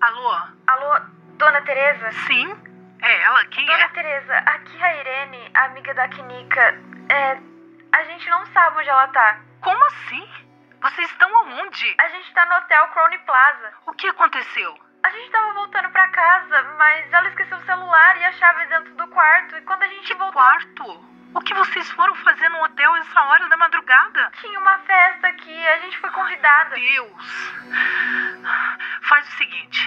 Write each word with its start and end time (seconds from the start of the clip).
Alô? 0.00 0.30
Alô, 0.68 1.00
Dona 1.38 1.60
Teresa? 1.62 2.12
Sim? 2.26 2.56
É 3.02 3.22
ela? 3.22 3.44
Quem 3.46 3.66
Dona 3.66 3.82
é? 3.82 3.88
Teresa, 3.88 4.38
aqui 4.38 4.80
é 4.80 4.84
a 4.86 4.96
Irene, 4.96 5.50
amiga 5.54 5.92
da 5.94 6.08
Kinika. 6.08 6.74
É, 7.08 7.38
a 7.92 8.04
gente 8.04 8.30
não 8.30 8.46
sabe 8.46 8.78
onde 8.78 8.88
ela 8.88 9.08
tá. 9.08 9.40
Como 9.60 9.84
assim? 9.86 10.28
Vocês 10.80 11.10
estão 11.10 11.36
aonde? 11.38 11.96
A 12.00 12.08
gente 12.10 12.32
tá 12.32 12.46
no 12.46 12.54
hotel 12.56 12.86
Crowne 12.88 13.18
Plaza. 13.18 13.72
O 13.86 13.92
que 13.92 14.06
aconteceu? 14.06 14.78
A 15.02 15.10
gente 15.10 15.30
tava 15.30 15.52
voltando 15.54 15.90
pra 15.90 16.08
casa, 16.08 16.62
mas 16.78 17.12
ela 17.12 17.28
esqueceu 17.28 17.58
o 17.58 17.64
celular 17.64 18.16
e 18.18 18.24
a 18.24 18.32
chave 18.32 18.66
dentro 18.66 18.94
do 18.94 19.08
quarto. 19.08 19.56
E 19.56 19.62
quando 19.62 19.82
a 19.82 19.88
gente 19.88 20.06
Que 20.06 20.14
voltou, 20.14 20.40
quarto? 20.40 21.17
O 21.34 21.40
que 21.40 21.54
vocês 21.54 21.88
foram 21.90 22.14
fazer 22.16 22.48
no 22.48 22.58
hotel 22.64 22.96
essa 22.96 23.20
hora 23.20 23.48
da 23.48 23.56
madrugada? 23.56 24.30
tinha 24.40 24.58
uma 24.58 24.78
festa 24.78 25.32
que 25.32 25.50
a 25.50 25.78
gente 25.80 25.98
foi 25.98 26.10
convidada. 26.10 26.74
Deus! 26.74 27.52
Faz 29.02 29.28
o 29.28 29.36
seguinte, 29.36 29.78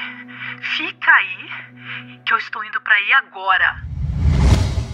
fica 0.78 1.12
aí 1.12 2.20
que 2.26 2.34
eu 2.34 2.38
estou 2.38 2.64
indo 2.64 2.80
pra 2.82 2.94
aí 2.94 3.14
agora. 3.14 3.82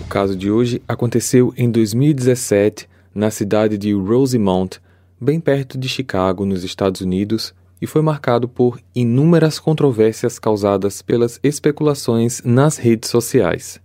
O 0.02 0.08
caso 0.08 0.38
de 0.38 0.50
hoje 0.50 0.82
aconteceu 0.88 1.54
em 1.58 1.70
2017 1.70 2.90
na 3.14 3.30
cidade 3.30 3.77
de 3.77 3.94
Rosemont, 3.94 4.80
bem 5.20 5.41
perto 5.41 5.77
de 5.77 5.90
Chicago, 5.90 6.46
nos 6.46 6.64
Estados 6.64 7.02
Unidos, 7.02 7.54
e 7.82 7.86
foi 7.86 8.02
marcado 8.02 8.48
por 8.48 8.80
inúmeras 8.96 9.60
controvérsias 9.60 10.40
causadas 10.40 11.02
pelas 11.02 11.40
especulações 11.44 12.41
nas 12.44 12.77
redes 12.77 13.10
sociais. 13.10 13.82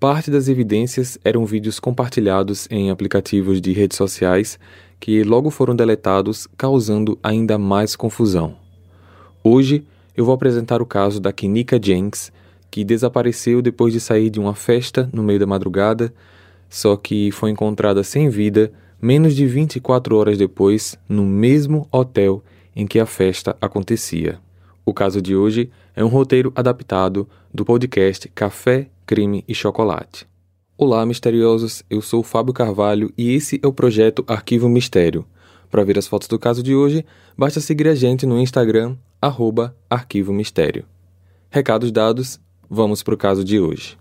Parte 0.00 0.30
das 0.30 0.48
evidências 0.48 1.18
eram 1.22 1.44
vídeos 1.44 1.78
compartilhados 1.78 2.66
em 2.70 2.90
aplicativos 2.90 3.60
de 3.60 3.70
redes 3.74 3.98
sociais 3.98 4.58
que 4.98 5.22
logo 5.22 5.50
foram 5.50 5.76
deletados, 5.76 6.48
causando 6.56 7.18
ainda 7.22 7.58
mais 7.58 7.94
confusão. 7.94 8.56
Hoje 9.44 9.84
eu 10.16 10.24
vou 10.24 10.34
apresentar 10.34 10.80
o 10.80 10.86
caso 10.86 11.20
da 11.20 11.34
Kinika 11.34 11.78
Jenks, 11.78 12.32
que 12.70 12.82
desapareceu 12.82 13.60
depois 13.60 13.92
de 13.92 14.00
sair 14.00 14.30
de 14.30 14.40
uma 14.40 14.54
festa 14.54 15.06
no 15.12 15.22
meio 15.22 15.38
da 15.38 15.46
madrugada, 15.46 16.10
só 16.66 16.96
que 16.96 17.30
foi 17.30 17.50
encontrada 17.50 18.02
sem 18.02 18.30
vida 18.30 18.72
menos 19.02 19.36
de 19.36 19.46
24 19.46 20.16
horas 20.16 20.38
depois 20.38 20.98
no 21.06 21.26
mesmo 21.26 21.86
hotel 21.92 22.42
em 22.74 22.86
que 22.86 22.98
a 22.98 23.04
festa 23.04 23.54
acontecia. 23.60 24.38
O 24.82 24.94
caso 24.94 25.20
de 25.20 25.36
hoje 25.36 25.70
é 26.00 26.04
um 26.04 26.08
roteiro 26.08 26.50
adaptado 26.56 27.28
do 27.52 27.62
podcast 27.62 28.26
Café, 28.30 28.88
Crime 29.04 29.44
e 29.46 29.54
Chocolate. 29.54 30.26
Olá, 30.74 31.04
misteriosos! 31.04 31.82
Eu 31.90 32.00
sou 32.00 32.22
Fábio 32.22 32.54
Carvalho 32.54 33.12
e 33.18 33.34
esse 33.34 33.60
é 33.62 33.66
o 33.66 33.72
projeto 33.72 34.24
Arquivo 34.26 34.66
Mistério. 34.66 35.26
Para 35.70 35.84
ver 35.84 35.98
as 35.98 36.06
fotos 36.06 36.26
do 36.26 36.38
caso 36.38 36.62
de 36.62 36.74
hoje, 36.74 37.04
basta 37.36 37.60
seguir 37.60 37.86
a 37.86 37.94
gente 37.94 38.24
no 38.24 38.40
Instagram, 38.40 38.96
arroba 39.20 39.76
Arquivo 39.90 40.32
Mistério. 40.32 40.86
Recados 41.50 41.92
dados, 41.92 42.40
vamos 42.66 43.02
para 43.02 43.12
o 43.12 43.18
caso 43.18 43.44
de 43.44 43.60
hoje. 43.60 43.98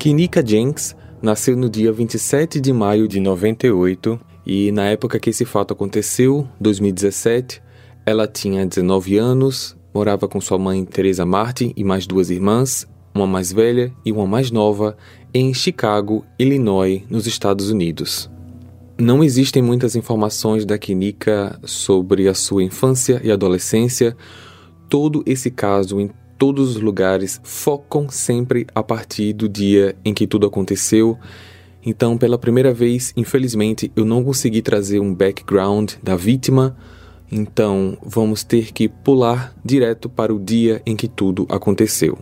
Kinika 0.00 0.44
Jenks 0.44 0.96
nasceu 1.20 1.56
no 1.56 1.68
dia 1.68 1.92
27 1.92 2.60
de 2.60 2.72
maio 2.72 3.08
de 3.08 3.20
98 3.20 4.20
e 4.46 4.72
na 4.72 4.86
época 4.86 5.18
que 5.18 5.30
esse 5.30 5.44
fato 5.44 5.72
aconteceu, 5.72 6.48
2017, 6.60 7.62
ela 8.06 8.26
tinha 8.26 8.64
19 8.64 9.18
anos, 9.18 9.76
morava 9.92 10.26
com 10.26 10.40
sua 10.40 10.58
mãe 10.58 10.84
Teresa 10.84 11.26
Martin 11.26 11.72
e 11.76 11.84
mais 11.84 12.06
duas 12.06 12.30
irmãs, 12.30 12.86
uma 13.14 13.26
mais 13.26 13.52
velha 13.52 13.92
e 14.04 14.12
uma 14.12 14.26
mais 14.26 14.50
nova, 14.50 14.96
em 15.34 15.52
Chicago, 15.52 16.24
Illinois, 16.38 17.02
nos 17.10 17.26
Estados 17.26 17.68
Unidos. 17.68 18.30
Não 18.98 19.22
existem 19.22 19.62
muitas 19.62 19.94
informações 19.94 20.64
da 20.64 20.78
Kinika 20.78 21.58
sobre 21.64 22.28
a 22.28 22.34
sua 22.34 22.62
infância 22.62 23.20
e 23.22 23.30
adolescência. 23.30 24.16
Todo 24.88 25.22
esse 25.26 25.50
caso, 25.50 26.10
todos 26.38 26.76
os 26.76 26.80
lugares, 26.80 27.40
focam 27.42 28.08
sempre 28.08 28.66
a 28.74 28.82
partir 28.82 29.32
do 29.32 29.48
dia 29.48 29.96
em 30.04 30.14
que 30.14 30.26
tudo 30.26 30.46
aconteceu. 30.46 31.18
Então, 31.84 32.16
pela 32.16 32.38
primeira 32.38 32.72
vez, 32.72 33.12
infelizmente, 33.16 33.90
eu 33.96 34.04
não 34.04 34.22
consegui 34.22 34.62
trazer 34.62 35.00
um 35.00 35.12
background 35.12 35.94
da 36.02 36.14
vítima. 36.14 36.76
Então, 37.30 37.98
vamos 38.02 38.44
ter 38.44 38.72
que 38.72 38.88
pular 38.88 39.52
direto 39.64 40.08
para 40.08 40.32
o 40.32 40.38
dia 40.38 40.80
em 40.86 40.94
que 40.94 41.08
tudo 41.08 41.46
aconteceu. 41.50 42.16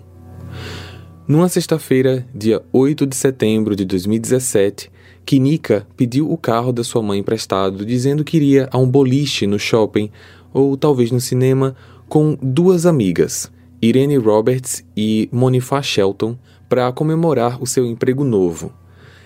Numa 1.28 1.48
sexta-feira, 1.48 2.26
dia 2.34 2.62
8 2.72 3.06
de 3.06 3.16
setembro 3.16 3.76
de 3.76 3.84
2017, 3.84 4.90
Kinika 5.24 5.84
pediu 5.96 6.30
o 6.30 6.38
carro 6.38 6.72
da 6.72 6.84
sua 6.84 7.02
mãe 7.02 7.18
emprestado, 7.18 7.84
dizendo 7.84 8.22
que 8.22 8.36
iria 8.36 8.68
a 8.70 8.78
um 8.78 8.88
boliche 8.88 9.44
no 9.46 9.58
shopping 9.58 10.08
ou 10.54 10.76
talvez 10.76 11.10
no 11.10 11.20
cinema 11.20 11.74
com 12.08 12.38
duas 12.40 12.86
amigas, 12.86 13.50
Irene 13.80 14.16
Roberts 14.16 14.84
e 14.96 15.28
Monifa 15.32 15.82
Shelton, 15.82 16.36
para 16.68 16.90
comemorar 16.92 17.62
o 17.62 17.66
seu 17.66 17.86
emprego 17.86 18.24
novo. 18.24 18.72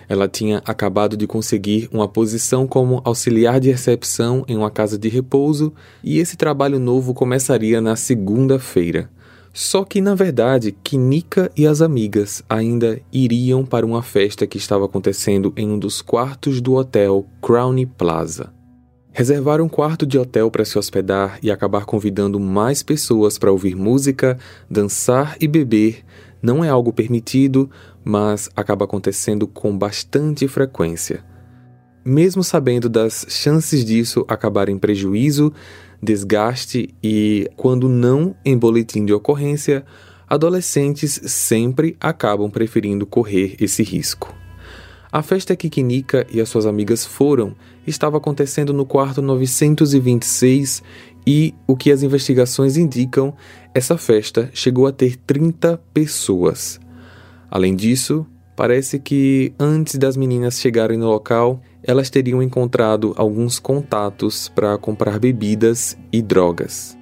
Ela 0.07 0.27
tinha 0.27 0.61
acabado 0.65 1.15
de 1.15 1.25
conseguir 1.25 1.89
uma 1.91 2.07
posição 2.07 2.67
como 2.67 3.01
auxiliar 3.05 3.59
de 3.59 3.71
recepção 3.71 4.43
em 4.47 4.57
uma 4.57 4.69
casa 4.69 4.97
de 4.97 5.07
repouso 5.07 5.73
e 6.03 6.19
esse 6.19 6.35
trabalho 6.35 6.79
novo 6.79 7.13
começaria 7.13 7.79
na 7.79 7.95
segunda-feira. 7.95 9.09
Só 9.53 9.83
que, 9.83 10.01
na 10.01 10.15
verdade, 10.15 10.75
Kinika 10.83 11.51
e 11.55 11.67
as 11.67 11.81
amigas 11.81 12.43
ainda 12.49 13.01
iriam 13.11 13.65
para 13.65 13.85
uma 13.85 14.01
festa 14.01 14.47
que 14.47 14.57
estava 14.57 14.85
acontecendo 14.85 15.53
em 15.57 15.69
um 15.69 15.79
dos 15.79 16.01
quartos 16.01 16.61
do 16.61 16.73
hotel 16.73 17.25
Crown 17.41 17.85
Plaza. 17.97 18.60
Reservar 19.13 19.59
um 19.59 19.67
quarto 19.67 20.05
de 20.05 20.17
hotel 20.17 20.49
para 20.49 20.63
se 20.63 20.79
hospedar 20.79 21.37
e 21.43 21.51
acabar 21.51 21.83
convidando 21.83 22.39
mais 22.39 22.81
pessoas 22.81 23.37
para 23.37 23.51
ouvir 23.51 23.75
música, 23.75 24.39
dançar 24.69 25.35
e 25.41 25.49
beber 25.49 26.05
não 26.41 26.63
é 26.63 26.69
algo 26.69 26.93
permitido, 26.93 27.69
mas 28.05 28.49
acaba 28.55 28.85
acontecendo 28.85 29.45
com 29.45 29.77
bastante 29.77 30.47
frequência. 30.47 31.23
Mesmo 32.05 32.41
sabendo 32.41 32.87
das 32.87 33.25
chances 33.29 33.83
disso 33.83 34.25
acabar 34.29 34.69
em 34.69 34.79
prejuízo, 34.79 35.53
desgaste 36.01 36.95
e, 37.03 37.47
quando 37.57 37.89
não 37.89 38.33
em 38.45 38.57
boletim 38.57 39.05
de 39.05 39.13
ocorrência, 39.13 39.85
adolescentes 40.27 41.19
sempre 41.25 41.97
acabam 41.99 42.49
preferindo 42.49 43.05
correr 43.05 43.55
esse 43.59 43.83
risco. 43.83 44.40
A 45.11 45.21
festa 45.21 45.57
que 45.57 45.69
Kinika 45.69 46.25
e 46.31 46.39
as 46.39 46.47
suas 46.47 46.65
amigas 46.65 47.05
foram 47.05 47.53
estava 47.85 48.15
acontecendo 48.15 48.71
no 48.71 48.85
quarto 48.85 49.21
926 49.21 50.81
e, 51.27 51.53
o 51.67 51.75
que 51.75 51.91
as 51.91 52.01
investigações 52.01 52.77
indicam, 52.77 53.33
essa 53.73 53.97
festa 53.97 54.49
chegou 54.53 54.87
a 54.87 54.91
ter 54.91 55.17
30 55.17 55.81
pessoas. 55.93 56.79
Além 57.49 57.75
disso, 57.75 58.25
parece 58.55 58.99
que 58.99 59.53
antes 59.59 59.97
das 59.97 60.15
meninas 60.15 60.61
chegarem 60.61 60.97
no 60.97 61.09
local, 61.09 61.61
elas 61.83 62.09
teriam 62.09 62.41
encontrado 62.41 63.13
alguns 63.17 63.59
contatos 63.59 64.47
para 64.47 64.77
comprar 64.77 65.19
bebidas 65.19 65.97
e 66.09 66.21
drogas. 66.21 67.00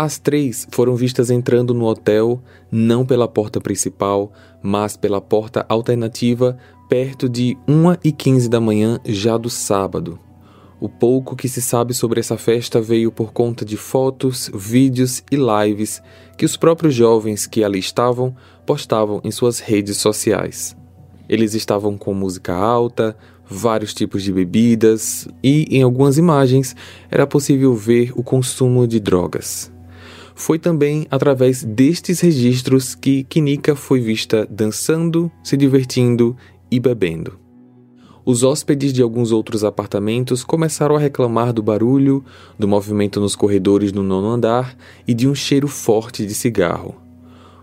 As 0.00 0.16
três 0.16 0.64
foram 0.70 0.94
vistas 0.94 1.28
entrando 1.28 1.74
no 1.74 1.84
hotel 1.84 2.40
não 2.70 3.04
pela 3.04 3.26
porta 3.26 3.60
principal, 3.60 4.32
mas 4.62 4.96
pela 4.96 5.20
porta 5.20 5.66
alternativa 5.68 6.56
perto 6.88 7.28
de 7.28 7.58
1h15 7.66 8.48
da 8.48 8.60
manhã 8.60 9.00
já 9.04 9.36
do 9.36 9.50
sábado. 9.50 10.16
O 10.78 10.88
pouco 10.88 11.34
que 11.34 11.48
se 11.48 11.60
sabe 11.60 11.94
sobre 11.94 12.20
essa 12.20 12.38
festa 12.38 12.80
veio 12.80 13.10
por 13.10 13.32
conta 13.32 13.64
de 13.64 13.76
fotos, 13.76 14.48
vídeos 14.54 15.24
e 15.32 15.36
lives 15.36 16.00
que 16.36 16.44
os 16.44 16.56
próprios 16.56 16.94
jovens 16.94 17.44
que 17.44 17.64
ali 17.64 17.80
estavam 17.80 18.36
postavam 18.64 19.20
em 19.24 19.32
suas 19.32 19.58
redes 19.58 19.96
sociais. 19.96 20.76
Eles 21.28 21.54
estavam 21.54 21.98
com 21.98 22.14
música 22.14 22.54
alta, 22.54 23.16
vários 23.44 23.92
tipos 23.92 24.22
de 24.22 24.32
bebidas 24.32 25.26
e, 25.42 25.66
em 25.76 25.82
algumas 25.82 26.18
imagens, 26.18 26.76
era 27.10 27.26
possível 27.26 27.74
ver 27.74 28.12
o 28.14 28.22
consumo 28.22 28.86
de 28.86 29.00
drogas. 29.00 29.76
Foi 30.38 30.56
também 30.56 31.04
através 31.10 31.64
destes 31.64 32.20
registros 32.20 32.94
que 32.94 33.24
Kinika 33.24 33.74
foi 33.74 34.00
vista 34.00 34.46
dançando, 34.48 35.28
se 35.42 35.56
divertindo 35.56 36.36
e 36.70 36.78
bebendo. 36.78 37.36
Os 38.24 38.44
hóspedes 38.44 38.92
de 38.92 39.02
alguns 39.02 39.32
outros 39.32 39.64
apartamentos 39.64 40.44
começaram 40.44 40.94
a 40.94 40.98
reclamar 41.00 41.52
do 41.52 41.60
barulho, 41.60 42.24
do 42.56 42.68
movimento 42.68 43.20
nos 43.20 43.34
corredores 43.34 43.92
no 43.92 44.04
nono 44.04 44.28
andar 44.28 44.76
e 45.08 45.12
de 45.12 45.26
um 45.26 45.34
cheiro 45.34 45.66
forte 45.66 46.24
de 46.24 46.34
cigarro. 46.34 46.94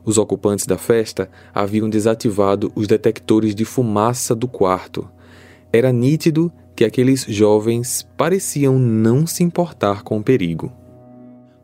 Os 0.04 0.18
ocupantes 0.18 0.66
da 0.66 0.78
festa 0.78 1.30
haviam 1.54 1.90
desativado 1.90 2.74
os 2.76 2.88
detectores 2.88 3.56
de 3.56 3.64
fumaça 3.64 4.36
do 4.36 4.50
quarto. 4.50 5.08
Era 5.72 5.94
nítido 5.94 6.52
que 6.76 6.84
aqueles 6.84 7.26
jovens 7.26 8.06
pareciam 8.18 8.78
não 8.78 9.26
se 9.26 9.46
importar 9.46 10.04
com 10.04 10.18
o 10.18 10.24
perigo. 10.24 10.74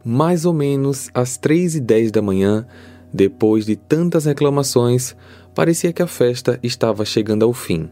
Mais 0.04 0.46
ou 0.46 0.54
menos 0.54 1.10
às 1.14 1.38
três 1.38 1.76
e 1.76 1.80
dez 1.80 2.12
da 2.12 2.22
manhã, 2.22 2.66
depois 3.14 3.66
de 3.66 3.76
tantas 3.76 4.26
reclamações, 4.26 5.16
parecia 5.54 5.94
que 5.94 6.02
a 6.02 6.08
festa 6.08 6.60
estava 6.64 7.06
chegando 7.06 7.44
ao 7.44 7.54
fim. 7.54 7.90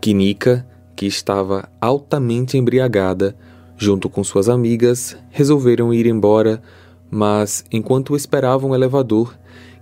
Kinika, 0.00 0.66
que 0.96 1.06
estava 1.06 1.68
altamente 1.80 2.56
embriagada, 2.56 3.36
junto 3.76 4.08
com 4.08 4.24
suas 4.24 4.48
amigas, 4.48 5.16
resolveram 5.30 5.92
ir 5.92 6.06
embora, 6.06 6.62
mas 7.10 7.64
enquanto 7.70 8.16
esperavam 8.16 8.70
o 8.70 8.74
elevador, 8.74 9.34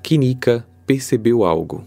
Kinika 0.03 0.67
percebeu 0.87 1.45
algo. 1.45 1.85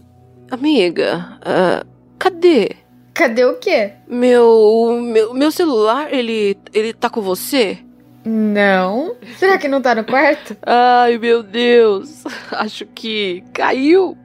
Amiga, 0.50 1.38
uh, 1.40 1.86
cadê? 2.18 2.76
Cadê 3.14 3.44
o 3.44 3.54
quê? 3.54 3.92
Meu, 4.08 5.00
meu. 5.02 5.34
Meu 5.34 5.50
celular, 5.50 6.12
ele. 6.12 6.56
ele 6.72 6.92
tá 6.92 7.10
com 7.10 7.20
você? 7.20 7.78
Não. 8.24 9.16
Será 9.36 9.58
que 9.58 9.68
não 9.68 9.80
tá 9.80 9.94
no 9.94 10.04
quarto? 10.04 10.56
Ai, 10.62 11.18
meu 11.18 11.42
Deus. 11.42 12.24
Acho 12.52 12.86
que 12.86 13.42
caiu. 13.52 14.16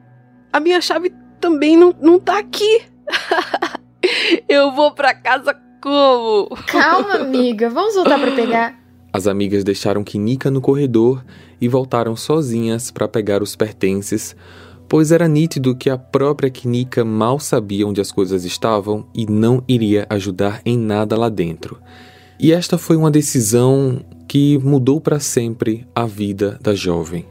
A 0.51 0.59
minha 0.59 0.79
chave 0.81 1.13
também 1.39 1.75
não, 1.75 1.93
não 1.99 2.19
tá 2.19 2.37
aqui. 2.39 2.83
Eu 4.47 4.71
vou 4.71 4.91
pra 4.91 5.13
casa 5.13 5.55
como? 5.81 6.49
Calma, 6.67 7.15
amiga. 7.15 7.69
Vamos 7.69 7.95
voltar 7.95 8.19
para 8.19 8.31
pegar. 8.31 8.79
As 9.11 9.25
amigas 9.25 9.63
deixaram 9.63 10.03
Kinika 10.03 10.51
no 10.51 10.61
corredor 10.61 11.23
e 11.59 11.67
voltaram 11.67 12.15
sozinhas 12.15 12.91
para 12.91 13.07
pegar 13.07 13.41
os 13.41 13.55
pertences, 13.55 14.35
pois 14.87 15.11
era 15.11 15.27
nítido 15.27 15.75
que 15.75 15.89
a 15.89 15.97
própria 15.97 16.49
Kinika 16.49 17.03
mal 17.03 17.39
sabia 17.39 17.87
onde 17.87 17.99
as 17.99 18.11
coisas 18.11 18.45
estavam 18.45 19.07
e 19.15 19.25
não 19.25 19.63
iria 19.67 20.05
ajudar 20.09 20.61
em 20.63 20.77
nada 20.77 21.17
lá 21.17 21.29
dentro. 21.29 21.79
E 22.39 22.51
esta 22.51 22.77
foi 22.77 22.95
uma 22.95 23.09
decisão 23.09 24.05
que 24.27 24.57
mudou 24.59 25.01
para 25.01 25.19
sempre 25.19 25.87
a 25.95 26.05
vida 26.05 26.59
da 26.61 26.75
jovem. 26.75 27.25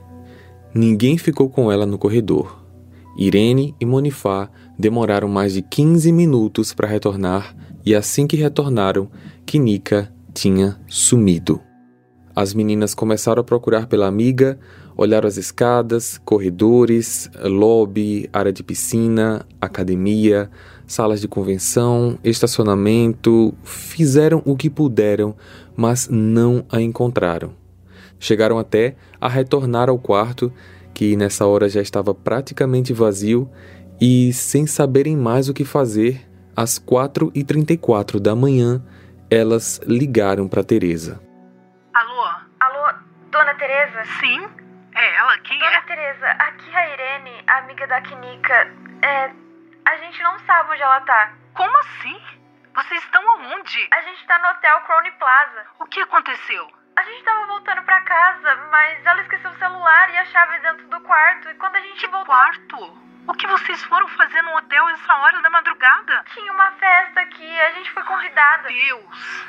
Ninguém 0.75 1.17
ficou 1.17 1.49
com 1.49 1.71
ela 1.71 1.87
no 1.87 1.97
corredor. 1.97 2.65
Irene 3.17 3.75
e 3.81 3.87
Monifá 3.87 4.51
demoraram 4.79 5.29
mais 5.29 5.55
de 5.55 5.63
15 5.63 6.11
minutos 6.13 6.75
para 6.75 6.89
retornar 6.89 7.57
e 7.85 7.95
assim 7.95 8.27
que 8.27 8.37
retornaram, 8.37 9.09
Kinika 9.47 10.13
tinha 10.35 10.79
sumido. 10.89 11.61
As 12.35 12.53
meninas 12.53 12.93
começaram 12.93 13.41
a 13.41 13.45
procurar 13.45 13.87
pela 13.87 14.07
amiga, 14.07 14.59
olharam 14.97 15.29
as 15.29 15.37
escadas, 15.37 16.19
corredores, 16.25 17.31
lobby, 17.43 18.29
área 18.33 18.53
de 18.53 18.63
piscina, 18.63 19.47
academia, 19.61 20.51
salas 20.87 21.21
de 21.21 21.29
convenção, 21.29 22.19
estacionamento, 22.23 23.53
fizeram 23.65 24.43
o 24.45 24.57
que 24.57 24.71
puderam, 24.71 25.37
mas 25.77 26.09
não 26.09 26.65
a 26.71 26.81
encontraram. 26.81 27.55
Chegaram 28.19 28.59
até 28.59 28.97
a 29.21 29.29
retornar 29.29 29.89
ao 29.89 29.99
quarto, 29.99 30.53
que 30.95 31.17
nessa 31.17 31.47
hora 31.47 31.69
já 31.69 31.83
estava 31.83 32.15
praticamente 32.15 32.93
vazio, 32.93 33.51
e 34.01 34.33
sem 34.33 34.67
saberem 34.67 35.17
mais 35.17 35.49
o 35.49 35.55
que 35.55 35.65
fazer, 35.65 36.27
às 36.55 36.79
4h34 36.79 38.19
da 38.19 38.35
manhã, 38.35 38.83
elas 39.31 39.81
ligaram 39.87 40.49
para 40.49 40.65
Teresa. 40.65 41.21
Alô? 41.93 42.23
Alô, 42.61 42.99
Dona 43.31 43.55
Teresa? 43.55 44.05
Sim? 44.21 44.41
É 44.95 45.19
ela? 45.19 45.39
Quem 45.39 45.59
Dona 45.59 45.77
é? 45.77 45.81
Teresa, 45.83 46.27
aqui 46.27 46.71
é 46.71 46.77
a 46.77 46.93
Irene, 46.95 47.45
amiga 47.47 47.87
da 47.87 48.01
Kinika. 48.01 48.73
É, 49.03 49.31
a 49.87 49.97
gente 49.99 50.21
não 50.23 50.39
sabe 50.41 50.73
onde 50.73 50.83
ela 50.83 51.01
tá. 51.03 51.33
Como 51.55 51.79
assim? 51.79 52.21
Vocês 52.75 53.03
estão 53.05 53.23
aonde? 53.31 53.89
A 53.93 54.01
gente 54.03 54.27
tá 54.27 54.39
no 54.39 54.49
hotel 54.49 54.81
Crowley 54.81 55.13
Plaza. 55.13 55.67
O 55.81 55.87
que 55.87 56.01
aconteceu? 56.01 56.69
A 56.97 57.03
gente 57.03 57.23
tava 57.25 57.47
voltando 57.47 57.83
pra 57.85 58.01
casa, 58.03 58.57
mas 58.71 59.07
ela 59.07 59.23
esqueceu 59.23 59.51
o 59.51 59.59
celular 59.59 60.11
e 60.11 60.19
a 60.19 60.25
chave 60.27 60.59
dentro 60.59 60.89
do 60.89 61.01
quarto. 61.01 61.49
E 61.49 61.55
quando 61.55 61.77
a 61.77 61.81
gente 61.81 62.01
Que 62.01 62.07
voltou, 62.09 62.27
quarto? 62.27 63.07
O 63.29 63.35
que 63.35 63.47
vocês 63.47 63.83
foram 63.85 64.09
fazer 64.09 64.43
no 64.43 64.57
hotel 64.57 64.89
essa 64.91 65.15
hora 65.15 65.41
da 65.41 65.51
madrugada? 65.51 66.25
tinha 66.35 66.53
uma 66.53 66.71
festa 66.73 67.21
aqui. 67.21 67.61
A 67.61 67.73
gente 67.73 67.91
foi 67.93 68.03
convidada. 68.03 68.69
Deus! 68.69 69.47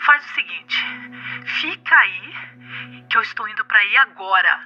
Faz 0.00 0.24
o 0.24 0.34
seguinte: 0.34 0.84
fica 1.60 1.96
aí, 1.96 3.06
que 3.08 3.16
eu 3.16 3.22
estou 3.22 3.48
indo 3.48 3.64
pra 3.64 3.78
aí 3.78 3.96
agora. 3.98 4.60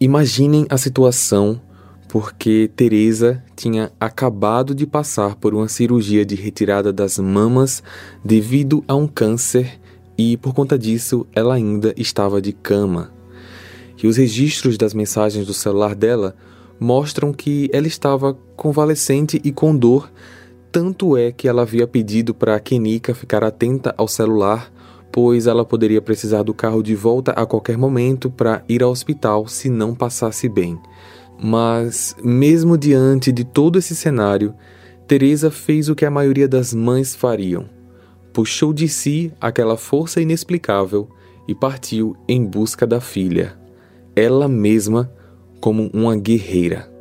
Imaginem 0.00 0.66
a 0.70 0.78
situação 0.78 1.60
porque 2.08 2.70
Teresa 2.74 3.44
tinha 3.54 3.92
acabado 4.00 4.74
de 4.74 4.86
passar 4.86 5.36
por 5.36 5.54
uma 5.54 5.68
cirurgia 5.68 6.24
de 6.24 6.34
retirada 6.34 6.92
das 6.92 7.18
mamas 7.18 7.82
devido 8.24 8.82
a 8.88 8.94
um 8.94 9.06
câncer 9.06 9.78
e 10.16 10.36
por 10.38 10.54
conta 10.54 10.78
disso 10.78 11.26
ela 11.34 11.54
ainda 11.54 11.94
estava 11.96 12.40
de 12.40 12.52
cama. 12.52 13.12
E 14.02 14.06
os 14.06 14.16
registros 14.16 14.78
das 14.78 14.94
mensagens 14.94 15.46
do 15.46 15.52
celular 15.52 15.94
dela 15.94 16.34
mostram 16.80 17.32
que 17.32 17.68
ela 17.72 17.86
estava 17.86 18.36
convalescente 18.56 19.40
e 19.44 19.52
com 19.52 19.76
dor, 19.76 20.10
tanto 20.72 21.16
é 21.16 21.30
que 21.30 21.46
ela 21.48 21.62
havia 21.62 21.86
pedido 21.86 22.32
para 22.32 22.58
Kenika 22.58 23.14
ficar 23.14 23.44
atenta 23.44 23.94
ao 23.98 24.08
celular, 24.08 24.72
pois 25.12 25.46
ela 25.46 25.64
poderia 25.64 26.00
precisar 26.00 26.42
do 26.42 26.54
carro 26.54 26.82
de 26.82 26.94
volta 26.94 27.32
a 27.32 27.44
qualquer 27.44 27.76
momento 27.76 28.30
para 28.30 28.62
ir 28.68 28.82
ao 28.82 28.90
hospital 28.90 29.46
se 29.48 29.68
não 29.68 29.94
passasse 29.94 30.48
bem. 30.48 30.78
Mas, 31.40 32.16
mesmo 32.22 32.76
diante 32.76 33.30
de 33.30 33.44
todo 33.44 33.78
esse 33.78 33.94
cenário, 33.94 34.54
Teresa 35.06 35.50
fez 35.50 35.88
o 35.88 35.94
que 35.94 36.04
a 36.04 36.10
maioria 36.10 36.48
das 36.48 36.74
mães 36.74 37.14
fariam. 37.14 37.66
Puxou 38.32 38.72
de 38.72 38.88
si 38.88 39.32
aquela 39.40 39.76
força 39.76 40.20
inexplicável 40.20 41.08
e 41.46 41.54
partiu 41.54 42.16
em 42.28 42.44
busca 42.44 42.86
da 42.86 43.00
filha. 43.00 43.56
Ela 44.14 44.48
mesma 44.48 45.10
como 45.60 45.90
uma 45.94 46.16
guerreira. 46.16 46.92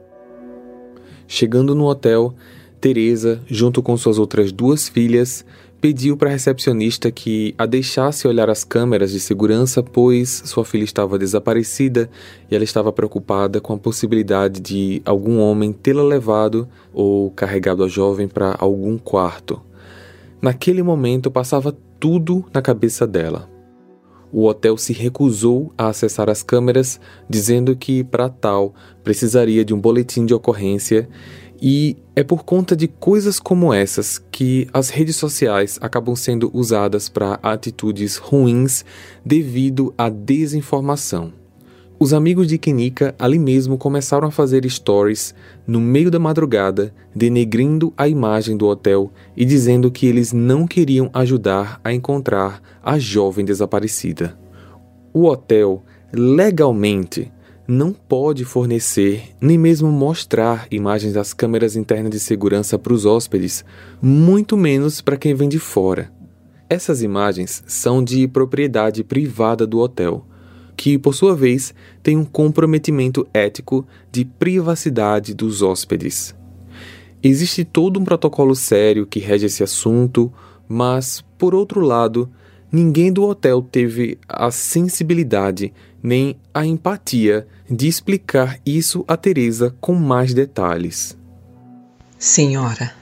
Chegando 1.28 1.76
no 1.76 1.86
hotel, 1.86 2.34
Teresa, 2.80 3.42
junto 3.48 3.84
com 3.84 3.98
suas 3.98 4.18
outras 4.18 4.52
duas 4.52 4.88
filhas, 4.88 5.44
pediu 5.80 6.18
para 6.18 6.30
a 6.30 6.32
recepcionista 6.32 7.12
que 7.12 7.54
a 7.58 7.66
deixasse 7.66 8.28
olhar 8.28 8.50
as 8.50 8.64
câmeras 8.64 9.12
de 9.12 9.20
segurança, 9.20 9.84
pois 9.84 10.42
sua 10.46 10.66
filha 10.66 10.84
estava 10.84 11.20
desaparecida 11.20 12.10
e 12.50 12.56
ela 12.56 12.64
estava 12.64 12.92
preocupada 12.92 13.62
com 13.62 13.74
a 13.74 13.78
possibilidade 13.78 14.60
de 14.60 15.02
algum 15.06 15.40
homem 15.40 15.72
tê-la 15.72 16.04
levado 16.04 16.68
ou 16.94 17.32
carregado 17.32 17.84
a 17.84 17.88
jovem 17.88 18.28
para 18.28 18.56
algum 18.58 18.98
quarto. 18.98 19.62
Naquele 20.42 20.82
momento 20.82 21.30
passava 21.30 21.76
tudo 22.00 22.46
na 22.54 22.62
cabeça 22.62 23.06
dela. 23.06 23.50
O 24.32 24.46
hotel 24.46 24.76
se 24.78 24.92
recusou 24.92 25.72
a 25.78 25.88
acessar 25.88 26.30
as 26.30 26.44
câmeras, 26.44 27.00
dizendo 27.30 27.76
que, 27.76 28.04
para 28.04 28.28
tal, 28.28 28.74
precisaria 29.02 29.64
de 29.64 29.74
um 29.74 29.80
boletim 29.80 30.26
de 30.26 30.34
ocorrência 30.34 31.08
e 31.62 31.98
é 32.16 32.24
por 32.24 32.44
conta 32.44 32.76
de 32.76 32.88
coisas 32.88 33.40
como 33.40 33.74
essas 33.74 34.22
que 34.32 34.68
as 34.74 34.90
redes 34.90 35.16
sociais 35.16 35.78
acabam 35.82 36.16
sendo 36.16 36.50
usadas 36.54 37.10
para 37.10 37.40
atitudes 37.42 38.18
ruins 38.18 38.86
devido 39.26 39.94
à 39.98 40.10
desinformação. 40.10 41.34
Os 42.00 42.14
amigos 42.14 42.48
de 42.48 42.60
Kenika 42.60 43.16
ali 43.18 43.40
mesmo 43.40 43.76
começaram 43.76 44.28
a 44.28 44.32
fazer 44.32 44.70
stories 44.70 45.34
no 45.66 45.82
meio 45.82 46.12
da 46.12 46.20
madrugada, 46.20 46.94
denegrindo 47.16 47.92
a 47.98 48.08
imagem 48.08 48.56
do 48.56 48.68
hotel 48.68 49.12
e 49.36 49.44
dizendo 49.44 49.90
que 49.90 50.06
eles 50.06 50.32
não 50.32 50.68
queriam 50.68 51.10
ajudar 51.12 51.82
a 51.84 51.92
encontrar 51.92 52.62
a 52.84 53.00
jovem 53.00 53.44
desaparecida. 53.44 54.38
O 55.12 55.26
hotel, 55.26 55.84
legalmente, 56.14 57.32
não 57.68 57.92
pode 57.92 58.46
fornecer 58.46 59.36
nem 59.42 59.58
mesmo 59.58 59.92
mostrar 59.92 60.68
imagens 60.72 61.14
das 61.14 61.34
câmeras 61.34 61.76
internas 61.76 62.12
de 62.12 62.20
segurança 62.20 62.80
para 62.80 62.94
os 62.94 63.06
hóspedes, 63.06 63.66
muito 64.02 64.56
menos 64.56 65.02
para 65.02 65.18
quem 65.18 65.36
vem 65.36 65.50
de 65.50 65.60
fora. 65.60 66.10
Essas 66.70 67.02
imagens 67.02 67.64
são 67.68 68.02
de 68.02 68.28
propriedade 68.28 69.04
privada 69.04 69.68
do 69.68 69.80
hotel 69.80 70.26
que, 70.78 70.98
por 70.98 71.16
sua 71.16 71.36
vez, 71.36 71.74
tem 72.04 72.16
um 72.16 72.24
comprometimento 72.24 73.28
ético 73.34 73.86
de 74.12 74.24
privacidade 74.24 75.34
dos 75.34 75.64
hóspedes. 75.64 76.36
Existe 77.22 77.66
todo 77.66 78.00
um 78.00 78.04
protocolo 78.04 78.56
sério 78.56 79.08
que 79.08 79.20
rege 79.20 79.48
esse 79.48 79.64
assunto, 79.64 80.32
mas, 80.70 81.26
por 81.38 81.56
outro 81.56 81.82
lado, 81.82 82.30
ninguém 82.72 83.12
do 83.12 83.24
hotel 83.24 83.62
teve 83.62 84.20
a 84.30 84.52
sensibilidade 84.52 85.74
nem 86.02 86.40
a 86.54 86.66
empatia 86.66 87.48
de 87.70 87.88
explicar 87.88 88.60
isso 88.66 89.04
a 89.08 89.18
Teresa 89.18 89.76
com 89.82 89.94
mais 89.94 90.34
detalhes. 90.34 91.18
Senhora, 92.18 92.94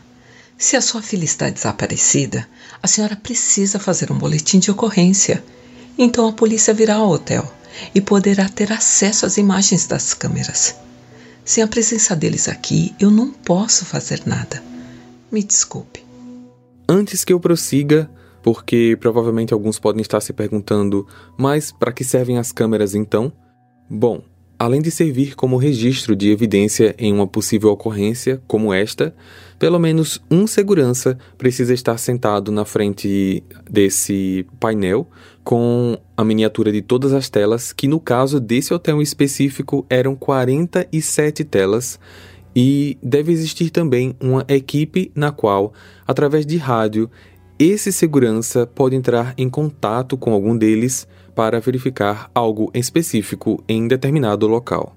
se 0.58 0.75
a 0.75 0.82
sua 0.82 1.02
filha 1.02 1.25
está 1.25 1.50
desaparecida, 1.50 2.48
a 2.82 2.88
senhora 2.88 3.16
precisa 3.16 3.80
fazer 3.80 4.12
um 4.12 4.18
boletim 4.18 4.60
de 4.60 4.72
ocorrência. 4.72 5.44
Então 5.98 6.28
a 6.28 6.34
polícia 6.34 6.74
virá 6.74 6.96
ao 6.96 7.10
hotel 7.10 7.50
e 7.94 8.02
poderá 8.02 8.48
ter 8.48 8.72
acesso 8.72 9.25
às 9.25 9.38
imagens 9.38 9.86
das 9.86 10.14
câmeras. 10.14 10.75
Sem 11.44 11.64
a 11.64 11.68
presença 11.68 12.16
deles 12.16 12.48
aqui, 12.48 12.96
eu 13.00 13.12
não 13.12 13.32
posso 13.32 13.86
fazer 13.86 14.22
nada. 14.25 14.64
Me 15.32 15.44
desculpe. 15.44 16.04
Antes 16.88 17.24
que 17.24 17.34
eu 17.34 17.40
prossiga, 17.40 18.10
porque 18.46 18.96
provavelmente 19.02 19.56
alguns 19.56 19.80
podem 19.80 20.04
estar 20.04 20.22
se 20.22 20.32
perguntando, 20.32 21.08
mas 21.36 21.72
para 21.72 21.92
que 21.92 22.04
servem 22.04 22.38
as 22.38 22.52
câmeras 22.52 22.94
então? 22.94 23.34
Bom, 23.90 24.22
Além 24.58 24.82
de 24.82 24.90
servir 24.90 25.36
como 25.36 25.58
registro 25.58 26.16
de 26.16 26.32
evidência 26.32 26.96
em 26.98 27.12
uma 27.12 27.28
possível 27.28 27.72
ocorrência 27.72 28.42
como 28.48 28.74
esta, 28.74 29.14
pelo 29.60 29.78
menos 29.78 30.24
um 30.32 30.48
segurança 30.48 31.18
precisa 31.38 31.74
estar 31.74 31.98
sentado 31.98 32.54
na 32.54 32.64
frente 32.64 33.44
desse 33.70 34.48
painel 34.58 35.10
com 35.44 35.98
a 36.16 36.24
miniatura 36.24 36.72
de 36.72 36.82
todas 36.82 37.12
as 37.12 37.30
telas, 37.30 37.74
que 37.74 37.86
no 37.86 38.00
caso 38.00 38.40
desse 38.40 38.74
hotel 38.74 39.02
específico 39.02 39.86
eram 39.90 40.16
47 40.16 41.44
telas, 41.44 42.00
e 42.56 42.98
deve 43.04 43.34
existir 43.34 43.70
também 43.70 44.16
uma 44.22 44.46
equipe 44.48 45.12
na 45.14 45.30
qual, 45.30 45.74
através 46.08 46.46
de 46.46 46.56
rádio, 46.56 47.12
esse 47.57 47.91
segurança 47.91 48.67
pode 48.67 48.95
entrar 48.95 49.33
em 49.38 49.50
contato 49.50 50.17
com 50.17 50.33
algum 50.33 50.57
deles 50.57 51.07
para 51.33 51.59
verificar 51.59 52.29
algo 52.35 52.69
específico 52.74 53.63
em 53.67 53.88
determinado 53.88 54.45
local. 54.47 54.95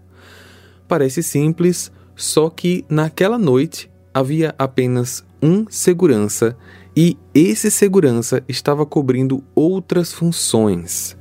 Parece 0.89 1.23
simples, 1.23 1.93
só 2.17 2.51
que 2.51 2.85
naquela 2.89 3.39
noite 3.39 3.89
havia 4.13 4.55
apenas 4.59 5.25
um 5.41 5.67
segurança 5.69 6.57
e 6.97 7.17
esse 7.33 7.71
segurança 7.71 8.43
estava 8.49 8.85
cobrindo 8.85 9.45
outras 9.55 10.13
funções. 10.13 11.17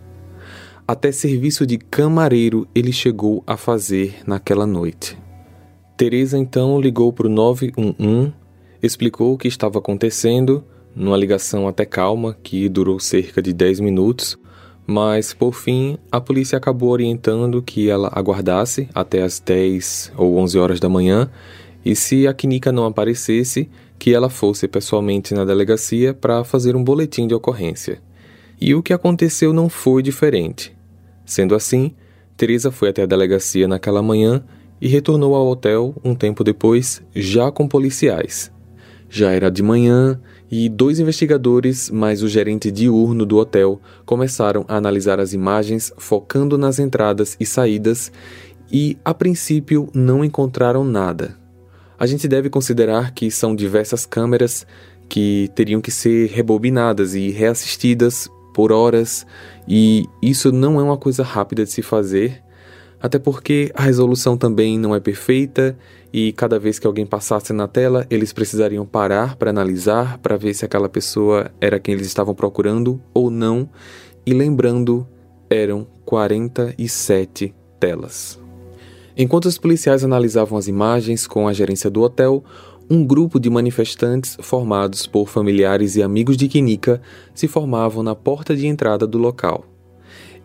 Até 0.88 1.12
serviço 1.12 1.68
de 1.68 1.78
camareiro 1.78 2.68
ele 2.74 2.92
chegou 2.92 3.44
a 3.46 3.56
fazer 3.58 4.22
naquela 4.26 4.66
noite. 4.66 5.18
Teresa 5.96 6.38
então 6.38 6.80
ligou 6.80 7.14
para 7.14 7.28
o 7.28 7.30
911, 7.30 8.34
explicou 8.82 9.34
o 9.34 9.38
que 9.38 9.48
estava 9.48 9.80
acontecendo, 9.80 10.64
numa 10.98 11.16
ligação 11.16 11.68
até 11.68 11.86
calma 11.86 12.36
que 12.42 12.68
durou 12.68 13.00
cerca 13.00 13.42
de 13.42 13.54
10 13.54 13.80
minutos, 13.80 14.38
mas 14.86 15.34
por 15.34 15.54
fim 15.54 15.98
a 16.12 16.20
polícia 16.20 16.58
acabou 16.58 16.90
orientando 16.90 17.62
que 17.62 17.88
ela 17.90 18.10
aguardasse 18.12 18.90
até 18.96 19.22
as 19.22 19.40
10 19.40 20.14
ou 20.18 20.38
11 20.38 20.58
horas 20.58 20.80
da 20.80 20.90
manhã 20.90 21.30
e 21.86 21.96
se 21.96 22.28
a 22.28 22.34
Kinika 22.34 22.72
não 22.72 22.86
aparecesse, 22.86 23.70
que 24.00 24.14
ela 24.14 24.30
fosse 24.30 24.68
pessoalmente 24.68 25.34
na 25.34 25.46
delegacia 25.46 26.14
para 26.14 26.44
fazer 26.44 26.76
um 26.76 26.84
boletim 26.84 27.28
de 27.28 27.34
ocorrência. 27.34 28.02
E 28.60 28.74
o 28.74 28.84
que 28.84 28.92
aconteceu 28.92 29.54
não 29.54 29.70
foi 29.70 30.02
diferente. 30.02 30.76
Sendo 31.26 31.56
assim, 31.56 31.94
Teresa 32.36 32.72
foi 32.72 32.90
até 32.90 33.04
a 33.04 33.08
delegacia 33.08 33.68
naquela 33.68 34.02
manhã 34.02 34.44
e 34.82 34.88
retornou 34.88 35.36
ao 35.36 35.48
hotel 35.48 35.96
um 36.04 36.14
tempo 36.14 36.44
depois, 36.44 37.02
já 37.16 37.52
com 37.52 37.68
policiais. 37.68 38.52
Já 39.10 39.32
era 39.32 39.50
de 39.50 39.64
manhã 39.64 40.20
e 40.50 40.70
dois 40.70 41.00
investigadores, 41.00 41.90
mais 41.90 42.24
o 42.24 42.28
gerente 42.28 42.72
diurno 42.72 43.26
do 43.26 43.38
hotel, 43.38 43.82
começaram 44.06 44.66
a 44.68 44.78
analisar 44.78 45.20
as 45.20 45.34
imagens, 45.34 45.92
focando 45.98 46.58
nas 46.58 46.80
entradas 46.80 47.36
e 47.40 47.46
saídas, 47.46 48.12
e 48.72 48.98
a 49.04 49.14
princípio 49.14 49.90
não 49.94 50.24
encontraram 50.24 50.84
nada. 50.84 51.38
A 52.00 52.06
gente 52.06 52.28
deve 52.28 52.50
considerar 52.50 53.12
que 53.12 53.32
são 53.32 53.56
diversas 53.56 54.06
câmeras 54.06 54.66
que 55.10 55.50
teriam 55.56 55.82
que 55.82 55.92
ser 55.92 56.30
rebobinadas 56.30 57.16
e 57.16 57.30
reassistidas 57.30 58.30
por 58.54 58.72
horas, 58.72 59.26
e 59.68 60.06
isso 60.22 60.52
não 60.52 60.80
é 60.80 60.84
uma 60.84 60.98
coisa 60.98 61.24
rápida 61.24 61.64
de 61.64 61.72
se 61.72 61.82
fazer, 61.82 62.44
até 63.02 63.20
porque 63.20 63.72
a 63.76 63.84
resolução 63.84 64.38
também 64.38 64.78
não 64.80 64.96
é 64.96 65.00
perfeita 65.00 65.78
e 66.12 66.32
cada 66.34 66.58
vez 66.58 66.80
que 66.80 66.88
alguém 66.88 67.06
passasse 67.06 67.54
na 67.54 67.68
tela, 67.68 68.06
eles 68.10 68.34
precisariam 68.34 68.86
parar 68.86 69.36
para 69.36 69.52
analisar, 69.52 70.18
para 70.18 70.38
ver 70.38 70.54
se 70.54 70.66
aquela 70.66 70.90
pessoa 70.90 71.52
era 71.62 71.80
quem 71.80 71.94
eles 71.94 72.08
estavam 72.08 72.34
procurando 72.34 73.02
ou 73.14 73.30
não. 73.30 73.70
E 74.26 74.34
lembrando, 74.34 75.08
eram 75.50 75.88
47 76.06 77.54
telas. 77.80 78.40
Enquanto 79.16 79.46
os 79.46 79.58
policiais 79.58 80.04
analisavam 80.04 80.58
as 80.58 80.68
imagens 80.68 81.28
com 81.28 81.48
a 81.48 81.54
gerência 81.54 81.90
do 81.90 82.02
hotel, 82.02 82.44
um 82.90 83.06
grupo 83.06 83.40
de 83.40 83.50
manifestantes 83.50 84.38
formados 84.40 85.06
por 85.06 85.28
familiares 85.28 85.96
e 85.96 86.04
amigos 86.04 86.38
de 86.38 86.48
Kinika 86.48 87.02
se 87.34 87.48
formavam 87.48 88.02
na 88.02 88.16
porta 88.16 88.56
de 88.56 88.66
entrada 88.66 89.06
do 89.06 89.18
local. 89.18 89.66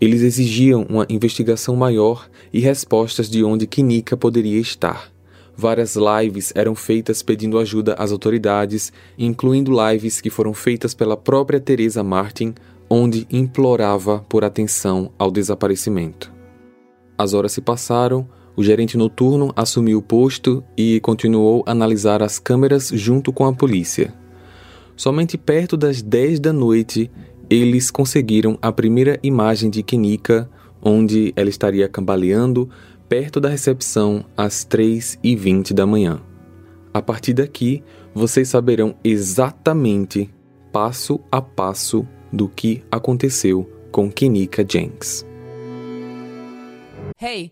Eles 0.02 0.23
exigiam 0.23 0.85
uma 0.90 1.06
investigação 1.09 1.76
maior 1.76 2.28
e 2.52 2.59
respostas 2.59 3.30
de 3.30 3.44
onde 3.44 3.68
Kinika 3.68 4.16
poderia 4.16 4.59
estar. 4.59 5.12
Várias 5.56 5.94
lives 5.94 6.52
eram 6.56 6.75
feitas 6.75 7.23
pedindo 7.23 7.56
ajuda 7.56 7.94
às 7.94 8.11
autoridades, 8.11 8.92
incluindo 9.16 9.71
lives 9.71 10.21
que 10.21 10.28
foram 10.28 10.52
feitas 10.52 10.92
pela 10.92 11.16
própria 11.16 11.61
Teresa 11.61 12.02
Martin, 12.02 12.52
onde 12.90 13.28
implorava 13.30 14.18
por 14.28 14.42
atenção 14.42 15.12
ao 15.16 15.30
desaparecimento. 15.30 16.32
As 17.16 17.32
horas 17.32 17.52
se 17.52 17.61
passaram, 17.61 18.28
o 18.56 18.64
gerente 18.64 18.97
noturno 18.97 19.52
assumiu 19.54 19.99
o 19.99 20.02
posto 20.02 20.64
e 20.76 20.99
continuou 20.99 21.62
a 21.64 21.71
analisar 21.71 22.25
as 22.25 22.40
câmeras 22.40 22.88
junto 22.88 23.32
com 23.32 23.47
a 23.47 23.52
polícia. 23.52 24.12
Somente 24.97 25.38
perto 25.38 25.76
das 25.76 26.02
10 26.02 26.40
da 26.40 26.52
noite 26.52 27.09
eles 27.52 27.90
conseguiram 27.90 28.59
a 28.62 28.73
primeira 28.73 29.18
imagem 29.23 29.68
de 29.68 29.82
Kenika, 29.82 30.49
onde 30.80 31.35
ela 31.37 31.50
estaria 31.50 31.87
cambaleando 31.87 32.66
perto 33.11 33.38
da 33.38 33.50
recepção 33.50 34.25
às 34.35 34.64
3h20 34.64 35.75
da 35.75 35.87
manhã. 35.87 36.18
A 36.94 37.02
partir 37.02 37.35
daqui, 37.35 37.82
vocês 38.14 38.49
saberão 38.49 38.94
exatamente, 39.04 40.30
passo 40.73 41.21
a 41.30 41.42
passo, 41.42 42.09
do 42.32 42.49
que 42.49 42.82
aconteceu 42.90 43.71
com 43.90 44.11
Kenika 44.11 44.64
Jenks. 44.66 45.26
Hey! 47.21 47.51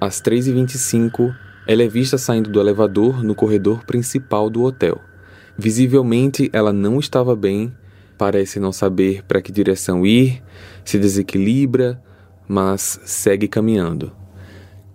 Às 0.00 0.22
3h25, 0.22 1.34
ela 1.66 1.82
é 1.82 1.88
vista 1.88 2.16
saindo 2.16 2.48
do 2.48 2.60
elevador 2.60 3.20
no 3.24 3.34
corredor 3.34 3.84
principal 3.84 4.48
do 4.48 4.62
hotel. 4.62 5.00
Visivelmente, 5.56 6.48
ela 6.52 6.72
não 6.72 7.00
estava 7.00 7.34
bem, 7.34 7.74
parece 8.16 8.60
não 8.60 8.70
saber 8.70 9.24
para 9.24 9.42
que 9.42 9.50
direção 9.50 10.06
ir, 10.06 10.40
se 10.84 11.00
desequilibra, 11.00 12.00
mas 12.46 13.00
segue 13.04 13.48
caminhando. 13.48 14.12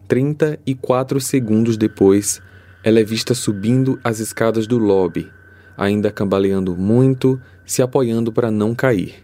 34 0.08 1.20
segundos 1.20 1.76
depois, 1.76 2.42
ela 2.82 3.02
é 3.02 3.04
vista 3.04 3.34
subindo 3.34 4.00
as 4.06 4.20
escadas 4.20 4.66
do 4.66 4.78
lobby, 4.78 5.30
ainda 5.76 6.12
cambaleando 6.12 6.78
muito, 6.78 7.42
se 7.66 7.82
apoiando 7.82 8.32
para 8.32 8.50
não 8.50 8.74
cair. 8.74 9.16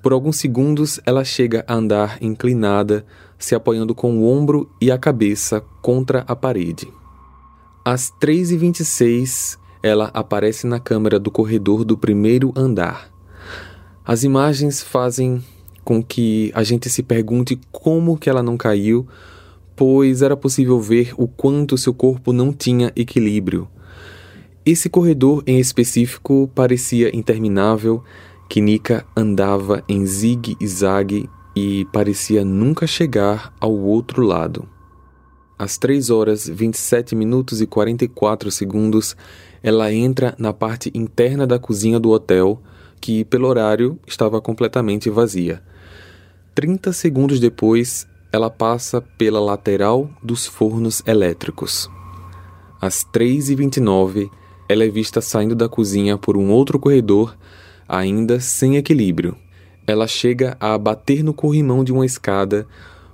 Por 0.00 0.12
alguns 0.12 0.36
segundos, 0.36 1.00
ela 1.06 1.24
chega 1.24 1.64
a 1.66 1.74
andar 1.74 2.18
inclinada, 2.20 3.04
se 3.44 3.56
apoiando 3.56 3.94
com 3.94 4.18
o 4.18 4.26
ombro 4.26 4.70
e 4.80 4.90
a 4.90 4.96
cabeça 4.96 5.64
contra 5.80 6.24
a 6.28 6.36
parede. 6.36 6.88
Às 7.84 8.12
3h26, 8.20 9.58
ela 9.82 10.10
aparece 10.14 10.64
na 10.66 10.78
câmera 10.78 11.18
do 11.18 11.28
corredor 11.28 11.84
do 11.84 11.98
primeiro 11.98 12.52
andar. 12.54 13.10
As 14.04 14.22
imagens 14.22 14.80
fazem 14.80 15.42
com 15.84 16.00
que 16.00 16.52
a 16.54 16.62
gente 16.62 16.88
se 16.88 17.02
pergunte 17.02 17.58
como 17.72 18.16
que 18.16 18.30
ela 18.30 18.44
não 18.44 18.56
caiu, 18.56 19.08
pois 19.74 20.22
era 20.22 20.36
possível 20.36 20.80
ver 20.80 21.12
o 21.16 21.26
quanto 21.26 21.76
seu 21.76 21.92
corpo 21.92 22.32
não 22.32 22.52
tinha 22.52 22.92
equilíbrio. 22.94 23.66
Esse 24.64 24.88
corredor 24.88 25.42
em 25.44 25.58
específico 25.58 26.48
parecia 26.54 27.14
interminável, 27.14 28.04
que 28.48 28.60
Nika 28.60 29.04
andava 29.16 29.82
em 29.88 30.06
zigue-zague 30.06 31.28
e 31.54 31.84
parecia 31.92 32.44
nunca 32.44 32.86
chegar 32.86 33.54
ao 33.60 33.72
outro 33.72 34.22
lado. 34.22 34.68
Às 35.58 35.78
3 35.78 36.10
horas 36.10 36.48
27 36.48 37.14
minutos 37.14 37.60
e 37.60 37.66
44 37.66 38.50
segundos, 38.50 39.16
ela 39.62 39.92
entra 39.92 40.34
na 40.38 40.52
parte 40.52 40.90
interna 40.94 41.46
da 41.46 41.58
cozinha 41.58 42.00
do 42.00 42.10
hotel, 42.10 42.60
que 43.00 43.24
pelo 43.24 43.46
horário 43.46 43.98
estava 44.06 44.40
completamente 44.40 45.08
vazia. 45.08 45.62
30 46.54 46.92
segundos 46.92 47.38
depois, 47.38 48.06
ela 48.32 48.50
passa 48.50 49.00
pela 49.00 49.40
lateral 49.40 50.10
dos 50.22 50.46
fornos 50.46 51.02
elétricos. 51.06 51.88
Às 52.80 53.04
3h29, 53.04 54.28
ela 54.68 54.84
é 54.84 54.88
vista 54.88 55.20
saindo 55.20 55.54
da 55.54 55.68
cozinha 55.68 56.18
por 56.18 56.36
um 56.36 56.50
outro 56.50 56.78
corredor, 56.78 57.36
ainda 57.86 58.40
sem 58.40 58.76
equilíbrio. 58.76 59.36
Ela 59.86 60.06
chega 60.06 60.56
a 60.60 60.76
bater 60.78 61.22
no 61.22 61.34
corrimão 61.34 61.82
de 61.82 61.92
uma 61.92 62.06
escada, 62.06 62.66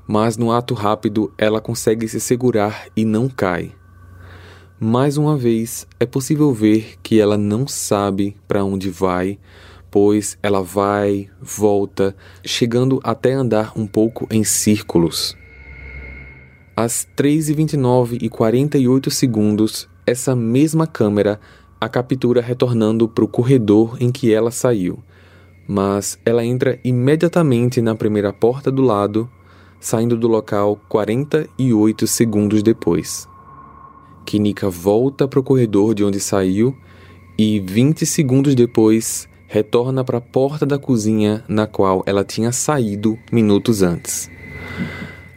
mas 0.07 0.37
no 0.37 0.53
ato 0.53 0.75
rápido 0.75 1.33
ela 1.39 1.61
consegue 1.61 2.09
se 2.09 2.21
segurar 2.21 2.87
e 2.97 3.05
não 3.05 3.29
cai. 3.29 3.73
Mais 4.81 5.17
uma 5.17 5.37
vez, 5.37 5.87
é 5.99 6.07
possível 6.07 6.53
ver 6.53 6.95
que 7.03 7.21
ela 7.21 7.37
não 7.37 7.67
sabe 7.67 8.37
para 8.47 8.65
onde 8.65 8.91
vai, 8.91 9.39
pois 9.91 10.39
ela 10.43 10.63
vai, 10.63 11.29
volta, 11.41 12.15
chegando 12.45 13.01
até 13.03 13.33
andar 13.33 13.73
um 13.75 13.87
pouco 13.87 14.27
em 14.31 14.45
círculos. 14.45 15.37
Às 16.77 17.09
3h29 17.17 18.19
e 18.23 18.29
48 18.29 19.11
segundos, 19.11 19.89
essa 20.07 20.37
mesma 20.37 20.87
câmera 20.87 21.41
a 21.81 21.89
captura 21.89 22.41
retornando 22.41 23.09
para 23.09 23.25
o 23.25 23.29
corredor 23.29 23.97
em 24.01 24.13
que 24.13 24.33
ela 24.33 24.51
saiu, 24.51 25.03
mas 25.69 26.19
ela 26.25 26.43
entra 26.43 26.81
imediatamente 26.83 27.83
na 27.83 27.95
primeira 27.95 28.33
porta 28.33 28.71
do 28.71 28.81
lado, 28.81 29.31
saindo 29.79 30.17
do 30.17 30.27
local 30.27 30.81
48 30.89 32.07
segundos 32.07 32.63
depois. 32.63 33.29
Kinika 34.25 34.71
volta 34.71 35.29
para 35.29 35.39
o 35.39 35.43
corredor 35.43 35.95
de 35.95 36.03
onde 36.03 36.19
saiu 36.19 36.75
e 37.37 37.61
20 37.61 38.07
segundos 38.07 38.55
depois 38.55 39.29
retorna 39.47 40.03
para 40.03 40.19
a 40.19 40.23
porta 40.23 40.65
da 40.65 40.79
cozinha 40.79 41.45
na 41.47 41.67
qual 41.67 42.03
ela 42.07 42.25
tinha 42.25 42.51
saído 42.51 43.19
minutos 43.31 43.83
antes. 43.83 44.31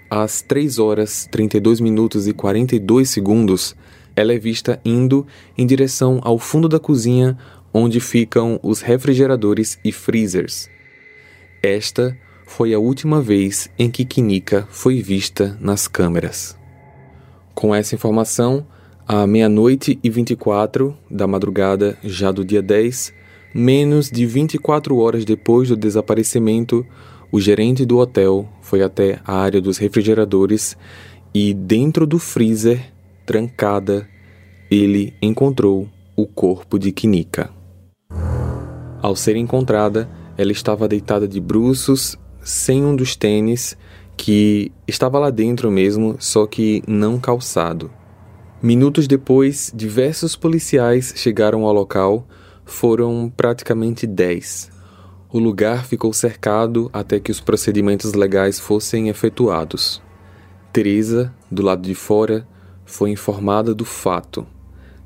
Às 0.10 0.42
3 0.42 0.80
horas 0.80 1.28
32 1.32 1.80
minutos 1.80 2.28
e 2.28 2.34
42 2.34 3.10
segundos, 3.10 3.76
ela 4.16 4.34
é 4.34 4.38
vista 4.38 4.80
indo 4.84 5.26
em 5.58 5.66
direção 5.66 6.20
ao 6.22 6.38
fundo 6.38 6.68
da 6.68 6.80
cozinha 6.80 7.38
onde 7.74 8.00
ficam 8.00 8.60
os 8.62 8.82
refrigeradores 8.82 9.80
e 9.84 9.92
freezers. 9.92 10.70
Esta 11.62 12.18
foi 12.46 12.74
a 12.74 12.80
última 12.80 13.22
vez 13.22 13.70
em 13.78 13.90
que 13.90 14.04
Kinika 14.04 14.68
foi 14.70 15.02
vista 15.02 15.58
nas 15.62 15.88
câmeras. 15.88 16.58
Com 17.54 17.74
essa 17.74 17.96
informação, 17.96 18.66
à 19.08 19.26
meia-noite 19.26 20.00
e 20.04 20.10
24 20.10 20.98
da 21.10 21.28
madrugada 21.28 21.98
já 22.04 22.32
do 22.32 22.44
dia 22.44 22.62
10, 22.62 23.14
menos 23.54 24.10
de 24.10 24.26
24 24.26 24.98
horas 24.98 25.24
depois 25.24 25.70
do 25.70 25.76
desaparecimento, 25.76 26.86
o 27.32 27.40
gerente 27.40 27.86
do 27.86 27.98
hotel 27.98 28.48
foi 28.62 28.82
até 28.82 29.20
a 29.26 29.36
área 29.36 29.62
dos 29.62 29.78
refrigeradores 29.78 30.76
e, 31.34 31.54
dentro 31.54 32.06
do 32.06 32.20
freezer, 32.20 32.92
trancada, 33.26 34.08
ele 34.70 35.14
encontrou 35.22 35.88
o 36.16 36.26
corpo 36.26 36.78
de 36.78 36.92
Kinika. 36.92 37.61
Ao 39.02 39.16
ser 39.16 39.36
encontrada, 39.36 40.08
ela 40.38 40.52
estava 40.52 40.88
deitada 40.88 41.28
de 41.28 41.40
bruços, 41.40 42.18
sem 42.44 42.86
um 42.86 42.96
dos 42.96 43.16
tênis, 43.16 43.76
que 44.16 44.72
estava 44.88 45.18
lá 45.18 45.32
dentro 45.32 45.72
mesmo, 45.72 46.16
só 46.20 46.46
que 46.46 46.84
não 46.88 47.20
calçado. 47.20 47.90
Minutos 48.62 49.08
depois, 49.08 49.72
diversos 49.74 50.36
policiais 50.36 51.14
chegaram 51.18 51.66
ao 51.66 51.74
local, 51.74 52.28
foram 52.64 53.32
praticamente 53.36 54.06
dez. 54.06 54.72
O 55.34 55.40
lugar 55.40 55.86
ficou 55.86 56.14
cercado 56.14 56.88
até 56.94 57.20
que 57.20 57.32
os 57.32 57.40
procedimentos 57.40 58.14
legais 58.14 58.60
fossem 58.60 59.10
efetuados. 59.10 60.00
Teresa, 60.72 61.34
do 61.50 61.64
lado 61.64 61.82
de 61.82 61.96
fora, 61.96 62.48
foi 62.86 63.10
informada 63.10 63.74
do 63.74 63.84
fato. 63.84 64.46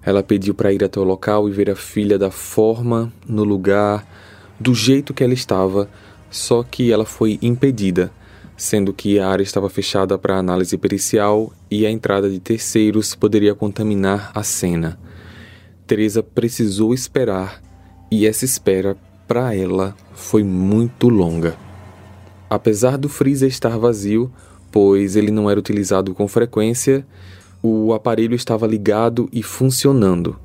Ela 0.06 0.22
pediu 0.22 0.54
para 0.54 0.72
ir 0.72 0.84
até 0.84 1.00
o 1.00 1.04
local 1.04 1.50
e 1.50 1.52
ver 1.52 1.70
a 1.70 1.76
filha 1.76 2.18
da 2.18 2.30
forma, 2.30 3.12
no 3.28 3.44
lugar, 3.44 4.06
do 4.60 4.74
jeito 4.76 5.14
que 5.14 5.24
ela 5.24 5.34
estava, 5.34 5.90
só 6.30 6.64
que 6.64 6.92
ela 6.92 7.06
foi 7.06 7.40
impedida 7.42 8.12
sendo 8.58 8.94
que 8.94 9.20
a 9.20 9.28
área 9.28 9.44
estava 9.44 9.70
fechada 9.70 10.18
para 10.18 10.38
análise 10.38 10.78
pericial 10.78 11.52
e 11.70 11.86
a 11.86 11.92
entrada 11.92 12.30
de 12.30 12.40
terceiros 12.40 13.14
poderia 13.14 13.54
contaminar 13.54 14.32
a 14.34 14.44
cena. 14.44 14.98
Teresa 15.86 16.24
precisou 16.24 16.94
esperar 16.94 17.62
e 18.10 18.26
essa 18.26 18.46
espera 18.46 18.96
para 19.28 19.54
ela 19.56 19.96
foi 20.14 20.44
muito 20.44 21.10
longa. 21.10 21.56
Apesar 22.50 22.98
do 22.98 23.10
freezer 23.10 23.50
estar 23.50 23.78
vazio, 23.78 24.32
pois 24.72 25.16
ele 25.16 25.32
não 25.32 25.50
era 25.50 25.60
utilizado 25.60 26.14
com 26.14 26.28
frequência, 26.28 27.06
o 27.66 27.94
aparelho 27.94 28.36
estava 28.36 28.68
ligado 28.68 29.28
e 29.32 29.42
funcionando. 29.42 30.38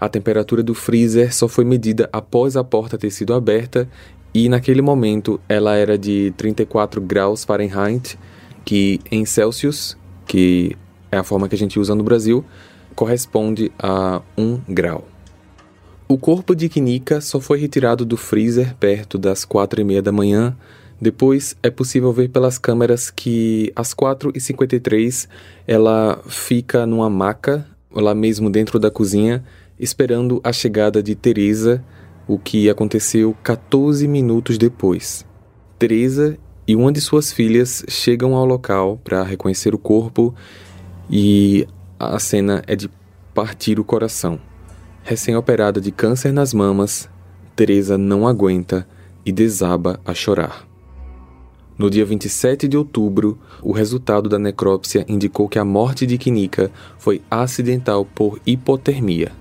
A 0.00 0.08
temperatura 0.08 0.62
do 0.62 0.74
freezer 0.74 1.34
só 1.34 1.46
foi 1.48 1.64
medida 1.64 2.08
após 2.12 2.56
a 2.56 2.64
porta 2.64 2.98
ter 2.98 3.10
sido 3.10 3.34
aberta 3.34 3.88
e 4.32 4.48
naquele 4.48 4.82
momento 4.82 5.40
ela 5.48 5.76
era 5.76 5.96
de 5.96 6.32
34 6.36 7.00
graus 7.00 7.44
Fahrenheit, 7.44 8.18
que 8.64 8.98
em 9.10 9.24
Celsius, 9.24 9.96
que 10.26 10.76
é 11.12 11.18
a 11.18 11.22
forma 11.22 11.48
que 11.48 11.54
a 11.54 11.58
gente 11.58 11.78
usa 11.78 11.94
no 11.94 12.02
Brasil, 12.02 12.44
corresponde 12.94 13.70
a 13.78 14.20
1 14.36 14.60
grau. 14.68 15.06
O 16.06 16.18
corpo 16.18 16.54
de 16.54 16.68
Kinika 16.68 17.20
só 17.20 17.40
foi 17.40 17.58
retirado 17.58 18.04
do 18.04 18.16
freezer 18.16 18.74
perto 18.76 19.16
das 19.16 19.44
quatro 19.44 19.80
e 19.80 19.84
meia 19.84 20.02
da 20.02 20.12
manhã. 20.12 20.56
Depois 21.04 21.54
é 21.62 21.68
possível 21.68 22.10
ver 22.14 22.30
pelas 22.30 22.56
câmeras 22.56 23.10
que 23.10 23.70
às 23.76 23.92
4h53 23.92 25.28
ela 25.66 26.18
fica 26.26 26.86
numa 26.86 27.10
maca, 27.10 27.66
lá 27.94 28.14
mesmo 28.14 28.48
dentro 28.48 28.78
da 28.78 28.90
cozinha, 28.90 29.44
esperando 29.78 30.40
a 30.42 30.50
chegada 30.50 31.02
de 31.02 31.14
Teresa, 31.14 31.84
o 32.26 32.38
que 32.38 32.70
aconteceu 32.70 33.36
14 33.42 34.08
minutos 34.08 34.56
depois. 34.56 35.26
Teresa 35.78 36.38
e 36.66 36.74
uma 36.74 36.90
de 36.90 37.02
suas 37.02 37.30
filhas 37.30 37.84
chegam 37.86 38.34
ao 38.34 38.46
local 38.46 38.98
para 39.04 39.22
reconhecer 39.22 39.74
o 39.74 39.78
corpo 39.78 40.34
e 41.10 41.68
a 41.98 42.18
cena 42.18 42.62
é 42.66 42.74
de 42.74 42.90
partir 43.34 43.78
o 43.78 43.84
coração. 43.84 44.40
Recém-operada 45.02 45.82
de 45.82 45.92
câncer 45.92 46.32
nas 46.32 46.54
mamas, 46.54 47.10
Teresa 47.54 47.98
não 47.98 48.26
aguenta 48.26 48.88
e 49.22 49.30
desaba 49.30 50.00
a 50.02 50.14
chorar. 50.14 50.72
No 51.76 51.90
dia 51.90 52.04
27 52.04 52.68
de 52.68 52.76
outubro, 52.76 53.36
o 53.60 53.72
resultado 53.72 54.28
da 54.28 54.38
necrópsia 54.38 55.04
indicou 55.08 55.48
que 55.48 55.58
a 55.58 55.64
morte 55.64 56.06
de 56.06 56.16
Kinika 56.16 56.70
foi 56.98 57.20
acidental 57.28 58.04
por 58.04 58.40
hipotermia. 58.46 59.32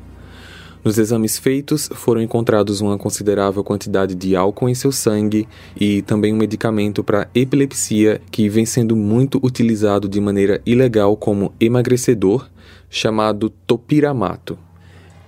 Nos 0.83 0.97
exames 0.97 1.37
feitos, 1.37 1.87
foram 1.93 2.21
encontrados 2.21 2.81
uma 2.81 2.97
considerável 2.97 3.63
quantidade 3.63 4.15
de 4.15 4.35
álcool 4.35 4.67
em 4.67 4.75
seu 4.75 4.91
sangue 4.91 5.47
e 5.79 6.01
também 6.01 6.33
um 6.33 6.37
medicamento 6.37 7.03
para 7.03 7.29
epilepsia 7.33 8.19
que 8.29 8.49
vem 8.49 8.65
sendo 8.65 8.95
muito 8.95 9.39
utilizado 9.41 10.09
de 10.09 10.19
maneira 10.19 10.59
ilegal 10.65 11.15
como 11.15 11.53
emagrecedor, 11.59 12.49
chamado 12.89 13.49
topiramato. 13.49 14.57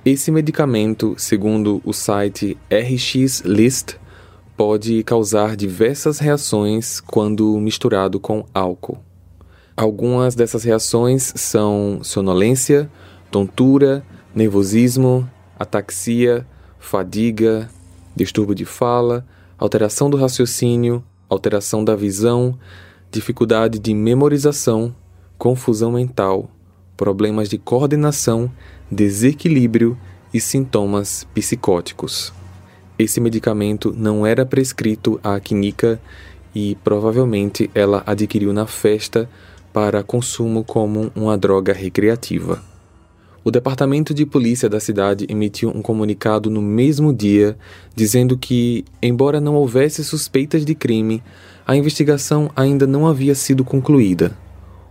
Esse 0.03 0.29
medicamento, 0.29 1.15
segundo 1.17 1.81
o 1.85 1.93
site 1.93 2.57
RX 2.69 3.41
List, 3.45 3.95
pode 4.57 5.03
causar 5.03 5.55
diversas 5.55 6.19
reações 6.19 6.99
quando 6.99 7.59
misturado 7.59 8.19
com 8.19 8.45
álcool. 8.53 8.97
Algumas 9.75 10.35
dessas 10.35 10.63
reações 10.63 11.33
são 11.35 11.99
sonolência, 12.01 12.89
tontura, 13.29 14.05
nervosismo, 14.33 15.29
ataxia, 15.59 16.47
fadiga, 16.79 17.69
distúrbio 18.15 18.55
de 18.55 18.63
fala, 18.63 19.25
alteração 19.57 20.09
do 20.09 20.15
raciocínio, 20.15 21.03
alteração 21.29 21.83
da 21.83 21.95
visão, 21.95 22.57
dificuldade 23.11 23.79
de 23.79 23.93
memorização, 23.93 24.95
confusão 25.37 25.91
mental, 25.91 26.49
problemas 26.95 27.49
de 27.49 27.57
coordenação, 27.57 28.49
desequilíbrio 28.89 29.97
e 30.33 30.39
sintomas 30.39 31.27
psicóticos. 31.33 32.33
Esse 32.97 33.19
medicamento 33.19 33.93
não 33.97 34.25
era 34.25 34.45
prescrito 34.45 35.19
à 35.23 35.37
Kinika 35.39 35.99
e 36.53 36.77
provavelmente 36.83 37.69
ela 37.75 38.01
adquiriu 38.05 38.53
na 38.53 38.65
festa 38.65 39.29
para 39.73 40.01
consumo 40.01 40.63
como 40.63 41.11
uma 41.13 41.37
droga 41.37 41.73
recreativa. 41.73 42.63
O 43.43 43.51
departamento 43.51 44.13
de 44.13 44.25
polícia 44.25 44.69
da 44.69 44.79
cidade 44.79 45.27
emitiu 45.29 45.69
um 45.69 45.81
comunicado 45.81 46.49
no 46.49 46.61
mesmo 46.61 47.13
dia 47.13 47.57
dizendo 47.93 48.37
que, 48.37 48.85
embora 49.01 49.39
não 49.41 49.55
houvesse 49.55 50.03
suspeitas 50.03 50.65
de 50.65 50.73
crime, 50.73 51.21
a 51.67 51.75
investigação 51.75 52.49
ainda 52.55 52.87
não 52.87 53.05
havia 53.05 53.35
sido 53.35 53.63
concluída. 53.63 54.35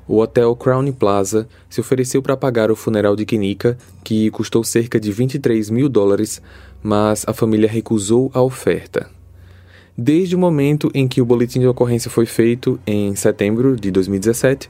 O 0.07 0.19
hotel 0.19 0.55
Crown 0.55 0.93
Plaza 0.93 1.49
se 1.69 1.81
ofereceu 1.81 2.21
para 2.21 2.37
pagar 2.37 2.71
o 2.71 2.77
funeral 2.77 3.17
de 3.17 3.25
Kinika, 3.25 3.79
que 4.03 4.31
custou 4.31 4.63
cerca 4.63 5.01
de 5.01 5.11
23 5.11 5.71
mil 5.71 5.89
dólares, 5.89 6.43
mas 6.83 7.25
a 7.27 7.33
família 7.33 7.69
recusou 7.69 8.31
a 8.35 8.43
oferta. 8.43 9.09
Desde 9.97 10.35
o 10.35 10.39
momento 10.39 10.91
em 10.93 11.07
que 11.09 11.23
o 11.23 11.25
boletim 11.25 11.61
de 11.61 11.67
ocorrência 11.67 12.11
foi 12.11 12.27
feito, 12.27 12.79
em 12.87 13.15
setembro 13.15 13.77
de 13.77 13.91
2017, 13.91 14.69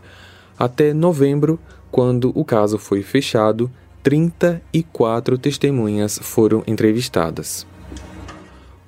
até 0.59 0.92
novembro, 0.92 1.59
quando 1.90 2.31
o 2.35 2.44
caso 2.44 2.79
foi 2.79 3.03
fechado, 3.03 3.70
34 4.03 5.38
testemunhas 5.38 6.18
foram 6.23 6.62
entrevistadas. 6.66 7.66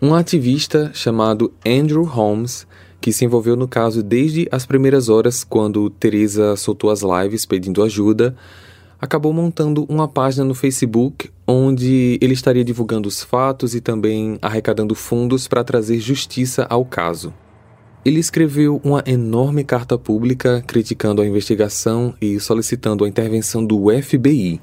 Um 0.01 0.15
ativista 0.15 0.91
chamado 0.93 1.53
Andrew 1.67 2.05
Holmes, 2.05 2.67
que 3.07 3.13
se 3.13 3.25
envolveu 3.25 3.55
no 3.55 3.69
caso 3.69 4.03
desde 4.03 4.49
as 4.51 4.67
primeiras 4.67 5.09
horas, 5.09 5.45
quando 5.45 5.89
Teresa 5.89 6.57
soltou 6.57 6.91
as 6.91 7.03
lives 7.03 7.47
pedindo 7.47 7.85
ajuda, 7.85 8.35
acabou 9.01 9.33
montando 9.33 9.87
uma 9.89 10.09
página 10.09 10.45
no 10.45 10.57
Facebook 10.57 11.31
onde 11.47 12.19
ele 12.21 12.33
estaria 12.33 12.65
divulgando 12.65 13.09
os 13.09 13.23
fatos 13.23 13.77
e 13.77 13.81
também 13.81 14.41
arrecadando 14.43 14.93
fundos 14.97 15.47
para 15.47 15.63
trazer 15.63 16.01
justiça 16.01 16.67
ao 16.69 16.85
caso. 16.85 17.33
Ele 18.05 18.19
escreveu 18.19 18.81
uma 18.83 19.05
enorme 19.07 19.63
carta 19.63 19.97
pública 19.97 20.61
criticando 20.67 21.23
a 21.23 21.27
investigação 21.29 22.13
e 22.21 22.41
solicitando 22.41 23.05
a 23.05 23.09
intervenção 23.09 23.65
do 23.65 23.85
FBI. 24.03 24.61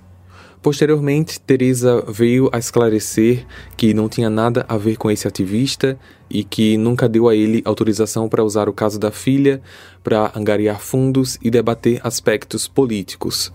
Posteriormente, 0.63 1.41
Teresa 1.41 2.01
veio 2.07 2.49
a 2.53 2.57
esclarecer 2.57 3.45
que 3.75 3.93
não 3.93 4.07
tinha 4.07 4.29
nada 4.29 4.65
a 4.69 4.77
ver 4.77 4.95
com 4.95 5.11
esse 5.11 5.27
ativista 5.27 5.99
e 6.29 6.41
que 6.41 6.77
nunca 6.77 7.09
deu 7.09 7.27
a 7.27 7.35
ele 7.35 7.61
autorização 7.65 8.29
para 8.29 8.45
usar 8.45 8.69
o 8.69 8.73
caso 8.73 8.97
da 8.97 9.11
filha 9.11 9.61
para 10.01 10.31
angariar 10.33 10.79
fundos 10.79 11.37
e 11.41 11.51
debater 11.51 11.99
aspectos 12.01 12.65
políticos. 12.65 13.51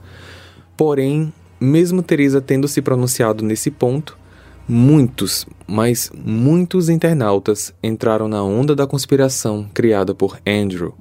Porém, 0.77 1.33
mesmo 1.59 2.03
Teresa 2.03 2.43
tendo 2.43 2.69
se 2.69 2.83
pronunciado 2.83 3.43
nesse 3.43 3.71
ponto, 3.71 4.15
muitos, 4.69 5.47
mas 5.67 6.13
muitos 6.15 6.91
internautas 6.91 7.73
entraram 7.83 8.29
na 8.29 8.43
onda 8.43 8.77
da 8.77 8.87
conspiração 8.87 9.67
criada 9.73 10.15
por 10.15 10.39
Andrew. 10.47 10.95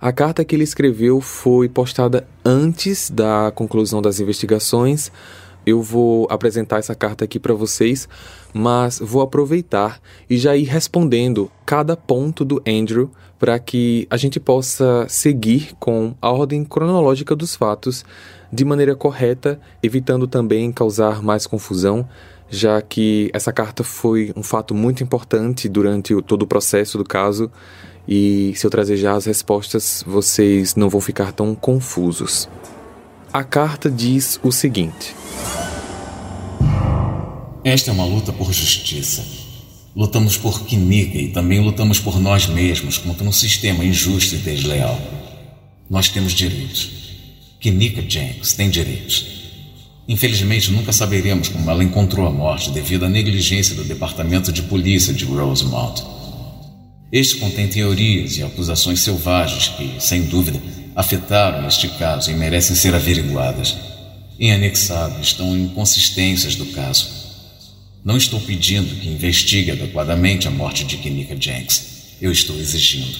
A 0.00 0.12
carta 0.12 0.42
que 0.46 0.56
ele 0.56 0.64
escreveu 0.64 1.20
foi 1.20 1.68
postada 1.68 2.26
antes 2.42 3.10
da 3.10 3.52
conclusão 3.54 4.00
das 4.00 4.18
investigações. 4.18 5.12
Eu 5.66 5.82
vou 5.82 6.26
apresentar 6.30 6.78
essa 6.78 6.94
carta 6.94 7.26
aqui 7.26 7.38
para 7.38 7.52
vocês, 7.52 8.08
mas 8.54 8.98
vou 8.98 9.20
aproveitar 9.20 10.00
e 10.28 10.38
já 10.38 10.56
ir 10.56 10.64
respondendo 10.64 11.52
cada 11.66 11.98
ponto 11.98 12.46
do 12.46 12.62
Andrew 12.66 13.10
para 13.38 13.58
que 13.58 14.06
a 14.08 14.16
gente 14.16 14.40
possa 14.40 15.04
seguir 15.06 15.74
com 15.78 16.14
a 16.22 16.30
ordem 16.30 16.64
cronológica 16.64 17.36
dos 17.36 17.54
fatos 17.54 18.02
de 18.50 18.64
maneira 18.64 18.96
correta, 18.96 19.60
evitando 19.82 20.26
também 20.26 20.72
causar 20.72 21.22
mais 21.22 21.46
confusão, 21.46 22.08
já 22.48 22.80
que 22.80 23.30
essa 23.34 23.52
carta 23.52 23.84
foi 23.84 24.32
um 24.34 24.42
fato 24.42 24.74
muito 24.74 25.04
importante 25.04 25.68
durante 25.68 26.20
todo 26.22 26.44
o 26.44 26.46
processo 26.46 26.96
do 26.96 27.04
caso. 27.04 27.50
E 28.12 28.52
se 28.56 28.66
eu 28.66 28.70
trazer 28.70 28.96
já 28.96 29.14
as 29.14 29.26
respostas, 29.26 30.02
vocês 30.04 30.74
não 30.74 30.88
vão 30.88 31.00
ficar 31.00 31.30
tão 31.30 31.54
confusos. 31.54 32.48
A 33.32 33.44
carta 33.44 33.88
diz 33.88 34.40
o 34.42 34.50
seguinte: 34.50 35.14
Esta 37.62 37.92
é 37.92 37.94
uma 37.94 38.04
luta 38.04 38.32
por 38.32 38.52
justiça. 38.52 39.24
Lutamos 39.94 40.36
por 40.36 40.62
Kinika 40.66 41.18
e 41.18 41.28
também 41.28 41.60
lutamos 41.60 42.00
por 42.00 42.18
nós 42.18 42.48
mesmos 42.48 42.98
contra 42.98 43.24
um 43.24 43.30
sistema 43.30 43.84
injusto 43.84 44.34
e 44.34 44.38
desleal. 44.38 45.00
Nós 45.88 46.08
temos 46.08 46.32
direitos. 46.32 46.90
Kinika 47.60 48.02
Jenks 48.02 48.54
tem 48.54 48.68
direitos. 48.68 49.38
Infelizmente, 50.08 50.72
nunca 50.72 50.92
saberemos 50.92 51.48
como 51.48 51.70
ela 51.70 51.84
encontrou 51.84 52.26
a 52.26 52.30
morte 52.30 52.72
devido 52.72 53.04
à 53.04 53.08
negligência 53.08 53.76
do 53.76 53.84
Departamento 53.84 54.50
de 54.50 54.62
Polícia 54.62 55.14
de 55.14 55.24
Rosemont. 55.24 56.19
Este 57.12 57.36
contém 57.36 57.66
teorias 57.66 58.36
e 58.36 58.42
acusações 58.42 59.00
selvagens 59.00 59.66
que, 59.68 59.96
sem 59.98 60.22
dúvida, 60.22 60.60
afetaram 60.94 61.66
este 61.66 61.88
caso 61.88 62.30
e 62.30 62.34
merecem 62.34 62.76
ser 62.76 62.94
averiguadas. 62.94 63.76
Em 64.38 64.52
anexado 64.52 65.20
estão 65.20 65.56
inconsistências 65.56 66.54
do 66.54 66.66
caso. 66.66 67.08
Não 68.04 68.16
estou 68.16 68.40
pedindo 68.40 68.94
que 68.94 69.08
investigue 69.08 69.72
adequadamente 69.72 70.46
a 70.46 70.52
morte 70.52 70.84
de 70.84 70.98
Kinika 70.98 71.36
Jenks. 71.38 72.16
Eu 72.22 72.30
estou 72.30 72.56
exigindo. 72.56 73.18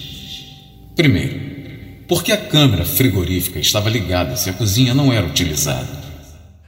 Primeiro, 0.94 2.04
por 2.06 2.22
que 2.22 2.30
a 2.30 2.36
câmera 2.36 2.84
frigorífica 2.84 3.58
estava 3.58 3.90
ligada 3.90 4.36
se 4.36 4.48
a 4.48 4.52
cozinha 4.52 4.94
não 4.94 5.12
era 5.12 5.26
utilizada? 5.26 5.99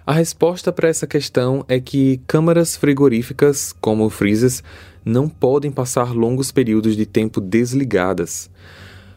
A 0.04 0.12
resposta 0.12 0.72
para 0.72 0.88
essa 0.88 1.06
questão 1.06 1.64
é 1.68 1.78
que 1.78 2.20
câmaras 2.26 2.74
frigoríficas, 2.74 3.72
como 3.80 4.10
freezers, 4.10 4.60
não 5.04 5.28
podem 5.28 5.70
passar 5.70 6.12
longos 6.12 6.50
períodos 6.50 6.96
de 6.96 7.06
tempo 7.06 7.40
desligadas. 7.40 8.50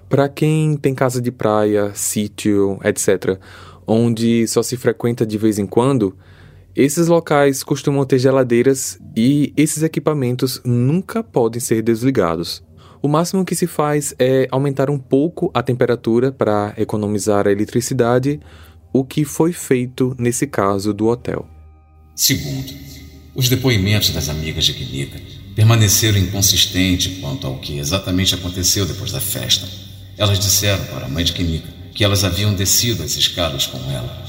Para 0.08 0.30
quem 0.30 0.78
tem 0.78 0.94
casa 0.94 1.20
de 1.20 1.32
praia, 1.32 1.92
sítio, 1.96 2.80
etc., 2.84 3.40
onde 3.88 4.48
só 4.48 4.62
se 4.62 4.78
frequenta 4.78 5.26
de 5.26 5.40
vez 5.40 5.58
em 5.58 5.66
quando, 5.66 6.16
esses 6.76 7.08
locais 7.08 7.64
costumam 7.64 8.06
ter 8.06 8.20
geladeiras 8.20 9.00
e 9.18 9.52
esses 9.58 9.82
equipamentos 9.82 10.62
nunca 10.64 11.24
podem 11.24 11.60
ser 11.60 11.82
desligados. 11.82 12.64
O 13.02 13.08
máximo 13.08 13.44
que 13.44 13.56
se 13.56 13.66
faz 13.66 14.14
é 14.20 14.48
aumentar 14.52 14.92
um 14.92 15.00
pouco 15.00 15.50
a 15.52 15.64
temperatura 15.64 16.32
para 16.32 16.76
economizar 16.78 17.48
a 17.48 17.52
eletricidade, 17.52 18.40
o 18.98 19.04
que 19.04 19.26
foi 19.26 19.52
feito 19.52 20.16
nesse 20.18 20.48
caso 20.48 20.94
do 20.94 21.08
hotel. 21.08 21.46
Segundo, 22.16 22.74
os 23.36 23.50
depoimentos 23.50 24.12
das 24.12 24.30
amigas 24.30 24.64
de 24.64 24.74
Kinika 24.74 25.20
permaneceram 25.54 26.18
inconsistentes 26.18 27.20
quanto 27.20 27.46
ao 27.46 27.60
que 27.60 27.78
exatamente 27.78 28.34
aconteceu 28.34 28.86
depois 28.86 29.12
da 29.12 29.20
festa. 29.20 29.68
Elas 30.18 30.40
disseram 30.40 30.86
para 30.86 31.08
a 31.08 31.10
mãe 31.10 31.26
de 31.26 31.34
Kinika 31.34 31.68
que 31.94 32.06
elas 32.06 32.24
haviam 32.24 32.54
descido 32.54 33.04
as 33.04 33.18
escadas 33.18 33.68
com 33.68 33.80
ela. 33.92 34.24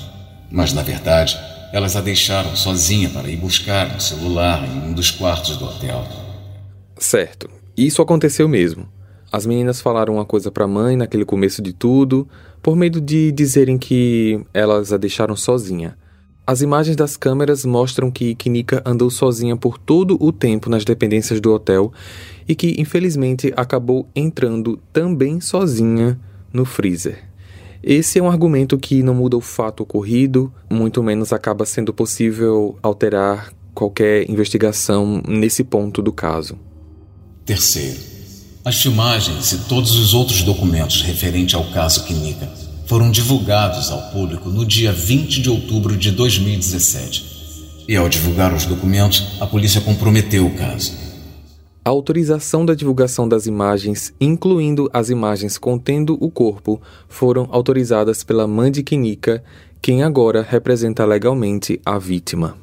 Mas, 0.51 0.73
na 0.73 0.83
verdade, 0.83 1.39
elas 1.73 1.95
a 1.95 2.01
deixaram 2.01 2.57
sozinha 2.57 3.09
para 3.09 3.31
ir 3.31 3.37
buscar 3.37 3.95
um 3.95 4.01
celular 4.01 4.69
em 4.69 4.89
um 4.89 4.93
dos 4.93 5.13
quartos 5.13 5.57
do 5.57 5.65
hotel. 5.65 6.05
Certo. 6.99 7.49
Isso 7.77 8.03
aconteceu 8.03 8.49
mesmo. 8.49 8.89
As 9.31 9.45
meninas 9.45 9.81
falaram 9.81 10.15
uma 10.15 10.25
coisa 10.25 10.51
para 10.51 10.65
a 10.65 10.69
mãe 10.69 10.97
naquele 10.97 11.25
começo 11.25 11.61
de 11.61 11.73
tudo, 11.73 12.29
por 12.63 12.77
medo 12.77 13.01
de 13.01 13.33
dizerem 13.33 13.77
que 13.77 14.41
elas 14.55 14.93
a 14.93 14.97
deixaram 14.97 15.37
sozinha. 15.37 15.97
As 16.47 16.61
imagens 16.61 16.95
das 16.95 17.17
câmeras 17.17 17.65
mostram 17.65 18.09
que 18.09 18.37
Kinika 18.37 18.81
andou 18.87 19.11
sozinha 19.11 19.57
por 19.57 19.79
todo 19.79 20.17
o 20.21 20.31
tempo 20.31 20.71
nas 20.71 20.85
dependências 20.85 21.41
do 21.41 21.53
hotel 21.53 21.93
e 22.47 22.55
que, 22.55 22.81
infelizmente, 22.81 23.53
acabou 23.57 24.09
entrando 24.15 24.79
também 24.93 25.41
sozinha 25.41 26.19
no 26.53 26.65
freezer. 26.65 27.25
Esse 27.83 28.21
é 28.21 28.23
um 28.23 28.31
argumento 28.31 28.79
que 28.79 29.03
não 29.03 29.15
muda 29.15 29.37
o 29.37 29.41
fato 29.41 29.83
ocorrido, 29.83 30.53
muito 30.71 31.03
menos 31.03 31.33
acaba 31.33 31.67
sendo 31.67 31.93
possível 31.93 32.79
alterar 32.81 33.53
qualquer 33.75 34.29
investigação 34.31 35.21
nesse 35.27 35.63
ponto 35.63 36.01
do 36.01 36.13
caso. 36.13 36.57
Terceiro, 37.45 38.16
as 38.67 38.83
filmagens 38.83 39.53
e 39.53 39.59
todos 39.69 39.95
os 39.95 40.13
outros 40.13 40.43
documentos 40.43 41.01
referentes 41.01 41.55
ao 41.55 41.63
caso 41.71 42.05
Kinika 42.05 42.51
foram 42.85 43.13
divulgados 43.13 43.93
ao 43.93 44.11
público 44.11 44.51
no 44.51 44.67
dia 44.67 44.93
20 44.93 45.41
de 45.41 45.49
outubro 45.49 45.97
de 45.97 46.11
2017. 46.11 47.85
E 47.87 47.95
ao 47.95 48.09
divulgar 48.09 48.53
os 48.53 48.65
documentos, 48.65 49.25
a 49.41 49.47
polícia 49.47 49.81
comprometeu 49.81 50.47
o 50.47 50.55
caso. 50.57 50.95
A 51.85 51.91
autorização 51.91 52.67
da 52.67 52.75
divulgação 52.75 53.29
das 53.29 53.47
imagens, 53.47 54.13
incluindo 54.21 54.91
as 54.93 55.11
imagens 55.11 55.57
contendo 55.57 56.19
o 56.21 56.29
corpo, 56.29 56.83
foram 57.09 57.47
autorizadas 57.53 58.25
pela 58.25 58.49
mãe 58.49 58.73
de 58.73 58.83
Kinika, 58.83 59.45
quem 59.81 60.03
agora 60.03 60.43
representa 60.43 61.05
legalmente 61.05 61.81
a 61.87 62.01
vítima. 62.01 62.57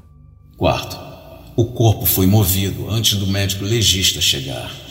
Quarto, 0.58 1.00
o 1.56 1.64
corpo 1.64 2.06
foi 2.06 2.28
movido 2.28 2.90
antes 2.90 3.18
do 3.18 3.26
médico 3.26 3.64
legista 3.64 4.20
chegar. 4.20 4.83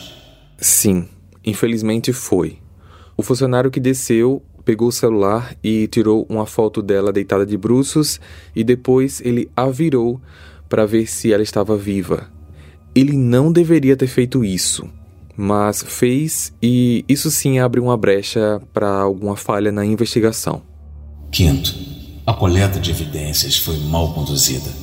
Sim, 0.63 1.09
infelizmente 1.45 2.13
foi. 2.13 2.59
O 3.17 3.23
funcionário 3.23 3.69
que 3.69 3.81
desceu 3.81 4.41
pegou 4.65 4.89
o 4.89 4.93
celular 4.93 5.57
e 5.63 5.89
tirou 5.89 6.25
uma 6.29 6.47
foto 6.47 6.81
dela 6.81 7.13
deitada 7.13 7.45
de 7.45 7.57
bruços 7.57 8.21
e 8.55 8.63
depois 8.63 9.21
ele 9.25 9.51
a 9.57 9.67
virou 9.67 10.21
para 10.69 10.87
ver 10.87 11.09
se 11.09 11.33
ela 11.33 11.43
estava 11.43 11.77
viva. 11.77 12.31
Ele 12.95 13.17
não 13.17 13.51
deveria 13.51 13.97
ter 13.97 14.07
feito 14.07 14.45
isso, 14.45 14.89
mas 15.37 15.83
fez 15.83 16.53
e 16.63 17.05
isso 17.09 17.29
sim 17.29 17.59
abre 17.59 17.81
uma 17.81 17.97
brecha 17.97 18.63
para 18.73 18.89
alguma 18.89 19.37
falha 19.37 19.73
na 19.73 19.85
investigação. 19.85 20.63
Quinto, 21.33 21.75
a 22.25 22.33
coleta 22.33 22.79
de 22.79 22.93
evidências 22.93 23.57
foi 23.57 23.77
mal 23.79 24.15
conduzida. 24.15 24.82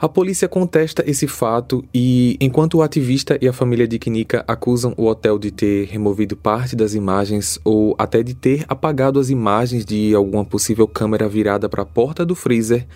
A 0.00 0.08
polícia 0.08 0.48
contesta 0.48 1.04
esse 1.06 1.26
fato 1.26 1.84
e, 1.92 2.34
enquanto 2.40 2.78
o 2.78 2.82
ativista 2.82 3.38
e 3.38 3.46
a 3.46 3.52
família 3.52 3.86
de 3.86 3.98
Kinika 3.98 4.42
acusam 4.48 4.94
o 4.96 5.04
hotel 5.04 5.38
de 5.38 5.50
ter 5.50 5.88
removido 5.88 6.34
parte 6.34 6.74
das 6.74 6.94
imagens 6.94 7.58
ou 7.62 7.94
até 7.98 8.22
de 8.22 8.32
ter 8.32 8.64
apagado 8.66 9.20
as 9.20 9.28
imagens 9.28 9.84
de 9.84 10.14
alguma 10.14 10.42
possível 10.42 10.88
câmera 10.88 11.28
virada 11.28 11.68
para 11.68 11.82
a 11.82 11.86
porta 11.86 12.24
do 12.24 12.34
freezer, 12.34 12.86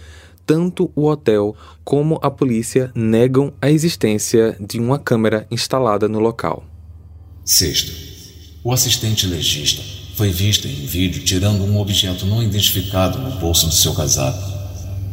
tanto 0.47 0.91
o 0.97 1.05
hotel 1.05 1.55
como 1.85 2.19
a 2.23 2.31
polícia 2.31 2.91
negam 2.95 3.53
a 3.61 3.71
existência 3.71 4.57
de 4.59 4.81
uma 4.81 4.99
câmera 4.99 5.47
instalada 5.51 6.09
no 6.09 6.21
local. 6.21 6.65
Sexto, 7.45 7.93
o 8.65 8.73
assistente 8.73 9.27
legista 9.27 9.83
foi 10.17 10.31
visto 10.31 10.67
em 10.67 10.87
vídeo 10.87 11.23
tirando 11.23 11.65
um 11.65 11.79
objeto 11.79 12.25
não 12.25 12.43
identificado 12.43 13.19
no 13.19 13.39
bolso 13.39 13.67
do 13.67 13.75
seu 13.75 13.93
casaco. 13.93 14.64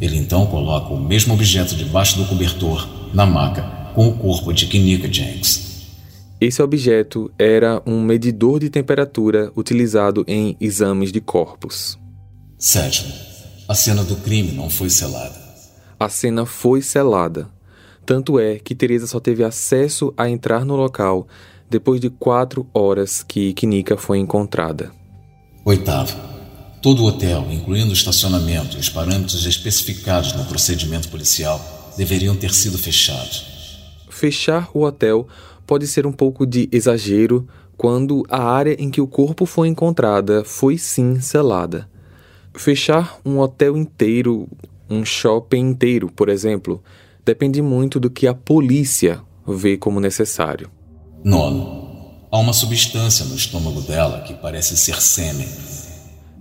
Ele 0.02 0.18
então 0.18 0.48
coloca 0.48 0.92
o 0.92 1.00
mesmo 1.00 1.36
objeto 1.36 1.76
debaixo 1.76 2.18
do 2.18 2.26
cobertor, 2.26 2.90
na 3.14 3.24
maca, 3.24 3.62
com 3.94 4.08
o 4.08 4.18
corpo 4.18 4.52
de 4.52 4.66
Kinika 4.66 5.08
Jenks. 5.12 5.70
Esse 6.42 6.60
objeto 6.60 7.32
era 7.38 7.84
um 7.86 8.02
medidor 8.02 8.60
de 8.60 8.68
temperatura 8.68 9.52
utilizado 9.56 10.26
em 10.28 10.58
exames 10.60 11.12
de 11.12 11.22
corpos. 11.22 12.00
Sétimo, 12.58 13.14
a 13.70 13.76
cena 13.76 14.04
do 14.04 14.16
crime 14.16 14.52
não 14.54 14.72
foi 14.72 14.90
selada. 14.90 15.40
A 16.00 16.10
cena 16.10 16.48
foi 16.48 16.82
selada. 16.82 17.48
Tanto 18.04 18.40
é 18.40 18.58
que 18.58 18.74
Teresa 18.74 19.06
só 19.06 19.20
teve 19.20 19.44
acesso 19.44 20.12
a 20.18 20.28
entrar 20.28 20.66
no 20.66 20.76
local 20.76 21.28
depois 21.70 22.02
de 22.02 22.10
quatro 22.10 22.68
horas 22.74 23.22
que 23.22 23.54
Kinika 23.54 23.96
foi 23.96 24.18
encontrada. 24.18 24.92
Oitavo, 25.64 26.18
todo 26.82 27.04
o 27.04 27.06
hotel, 27.06 27.48
incluindo 27.52 27.92
o 27.92 27.94
estacionamento 27.94 28.76
e 28.76 28.80
os 28.80 28.90
parâmetros 28.90 29.46
especificados 29.46 30.34
no 30.34 30.46
procedimento 30.46 31.10
policial, 31.10 31.94
deveriam 31.96 32.36
ter 32.36 32.54
sido 32.54 32.78
fechados. 32.78 33.46
Fechar 34.10 34.70
o 34.74 34.84
hotel 34.84 35.28
pode 35.68 35.88
ser 35.88 36.08
um 36.08 36.12
pouco 36.12 36.46
de 36.46 36.68
exagero 36.72 37.48
quando 37.78 38.26
a 38.30 38.44
área 38.44 38.76
em 38.80 38.90
que 38.90 39.02
o 39.02 39.08
corpo 39.08 39.46
foi 39.46 39.68
encontrada 39.68 40.44
foi 40.44 40.78
sim 40.78 41.20
selada. 41.20 41.90
Fechar 42.54 43.20
um 43.26 43.40
hotel 43.40 43.78
inteiro, 43.78 44.48
um 44.90 45.06
shopping 45.06 45.70
inteiro, 45.70 46.12
por 46.12 46.30
exemplo, 46.30 46.84
depende 47.24 47.62
muito 47.62 48.00
do 48.00 48.10
que 48.10 48.28
a 48.28 48.34
polícia 48.34 49.22
vê 49.48 49.78
como 49.78 50.00
necessário. 50.00 50.70
Nono, 51.24 52.28
há 52.32 52.38
uma 52.40 52.54
substância 52.54 53.26
no 53.26 53.36
estômago 53.36 53.82
dela 53.82 54.22
que 54.22 54.34
parece 54.34 54.76
ser 54.76 55.00
sêmen. 55.02 55.48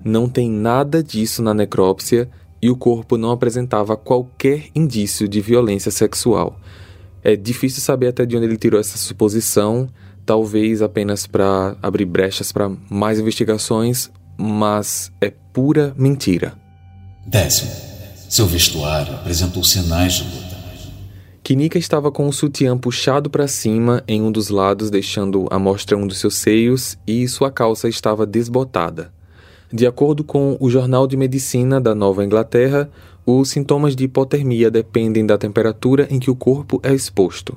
Não 0.04 0.28
tem 0.28 0.50
nada 0.50 1.02
disso 1.02 1.42
na 1.42 1.52
necrópsia 1.52 2.28
e 2.62 2.70
o 2.70 2.76
corpo 2.76 3.16
não 3.16 3.30
apresentava 3.30 3.96
qualquer 3.96 4.68
indício 4.74 5.28
de 5.28 5.40
violência 5.40 5.90
sexual. 5.90 6.58
É 7.22 7.36
difícil 7.36 7.82
saber 7.82 8.08
até 8.08 8.24
de 8.24 8.36
onde 8.36 8.46
ele 8.46 8.56
tirou 8.56 8.80
essa 8.80 8.96
suposição, 8.96 9.88
talvez 10.24 10.80
apenas 10.80 11.26
para 11.26 11.76
abrir 11.82 12.06
brechas 12.06 12.52
para 12.52 12.70
mais 12.88 13.18
investigações, 13.18 14.10
mas 14.38 15.12
é 15.20 15.30
pura 15.52 15.94
mentira. 15.96 16.54
Décimo, 17.26 17.70
seu 18.28 18.46
vestuário 18.46 19.14
apresentou 19.14 19.62
sinais 19.62 20.14
de 20.14 20.24
luta. 20.24 20.50
Kinika 21.42 21.78
estava 21.78 22.12
com 22.12 22.28
o 22.28 22.32
sutiã 22.32 22.78
puxado 22.78 23.28
para 23.28 23.48
cima 23.48 24.04
em 24.06 24.22
um 24.22 24.30
dos 24.30 24.50
lados, 24.50 24.88
deixando 24.88 25.46
à 25.50 25.58
mostra 25.58 25.96
um 25.96 26.06
dos 26.06 26.18
seus 26.18 26.36
seios, 26.36 26.96
e 27.06 27.26
sua 27.26 27.50
calça 27.50 27.88
estava 27.88 28.24
desbotada. 28.24 29.12
De 29.72 29.87
acordo 29.87 30.24
com 30.24 30.56
o 30.59 30.68
Jornal 30.68 31.06
de 31.06 31.16
Medicina 31.16 31.80
da 31.80 31.94
Nova 31.94 32.24
Inglaterra, 32.24 32.90
os 33.24 33.50
sintomas 33.50 33.94
de 33.94 34.04
hipotermia 34.04 34.68
dependem 34.68 35.24
da 35.24 35.38
temperatura 35.38 36.09
em 36.11 36.18
que 36.18 36.28
o 36.28 36.35
corpo 36.35 36.80
é 36.83 36.92
exposto. 36.92 37.56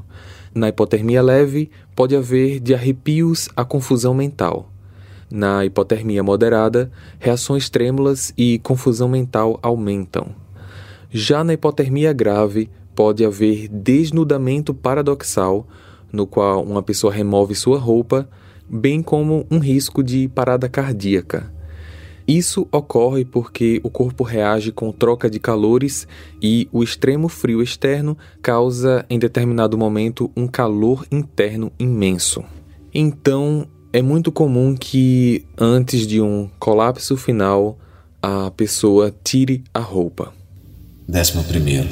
Na 0.54 0.70
hipotermia 0.70 1.24
leve, 1.24 1.72
pode 1.96 2.16
haver 2.16 2.60
de 2.60 2.76
arrepios 2.76 3.50
a 3.56 3.66
confusão 3.66 4.14
mental. 4.14 4.70
Na 5.32 5.66
hipotermia 5.66 6.22
moderada, 6.22 6.92
reações 7.18 7.68
trêmulas 7.68 8.32
e 8.38 8.60
confusão 8.60 9.10
mental 9.10 9.58
aumentam. 9.64 10.28
Já 11.10 11.44
na 11.44 11.54
hipotermia 11.54 12.14
grave, 12.14 12.70
pode 12.94 13.26
haver 13.26 13.68
desnudamento 13.70 14.72
paradoxal, 14.72 15.68
no 16.12 16.28
qual 16.28 16.64
uma 16.64 16.84
pessoa 16.84 17.12
remove 17.12 17.56
sua 17.56 17.80
roupa, 17.80 18.30
bem 18.70 19.02
como 19.02 19.48
um 19.50 19.58
risco 19.58 20.04
de 20.04 20.28
parada 20.28 20.70
cardíaca. 20.70 21.52
Isso 22.28 22.68
ocorre 22.72 23.26
porque 23.26 23.82
o 23.84 23.90
corpo 23.90 24.24
reage 24.24 24.72
com 24.72 24.92
troca 24.92 25.30
de 25.30 25.40
calores 25.40 26.08
e 26.42 26.70
o 26.72 26.82
extremo 26.82 27.28
frio 27.28 27.62
externo 27.62 28.18
causa, 28.42 29.06
em 29.10 29.20
determinado 29.20 29.78
momento, 29.78 30.32
um 30.36 30.48
calor 30.48 31.06
interno 31.12 31.72
imenso. 31.78 32.44
Então, 32.94 33.68
é 33.92 34.02
muito 34.02 34.32
comum 34.32 34.76
que, 34.76 35.46
antes 35.58 36.08
de 36.08 36.22
um 36.22 36.50
colapso 36.60 37.18
final, 37.18 37.78
a 38.22 38.50
pessoa 38.52 39.14
tire 39.24 39.64
a 39.74 39.80
roupa. 39.80 40.34
Décimo 41.08 41.44
primeiro. 41.44 41.90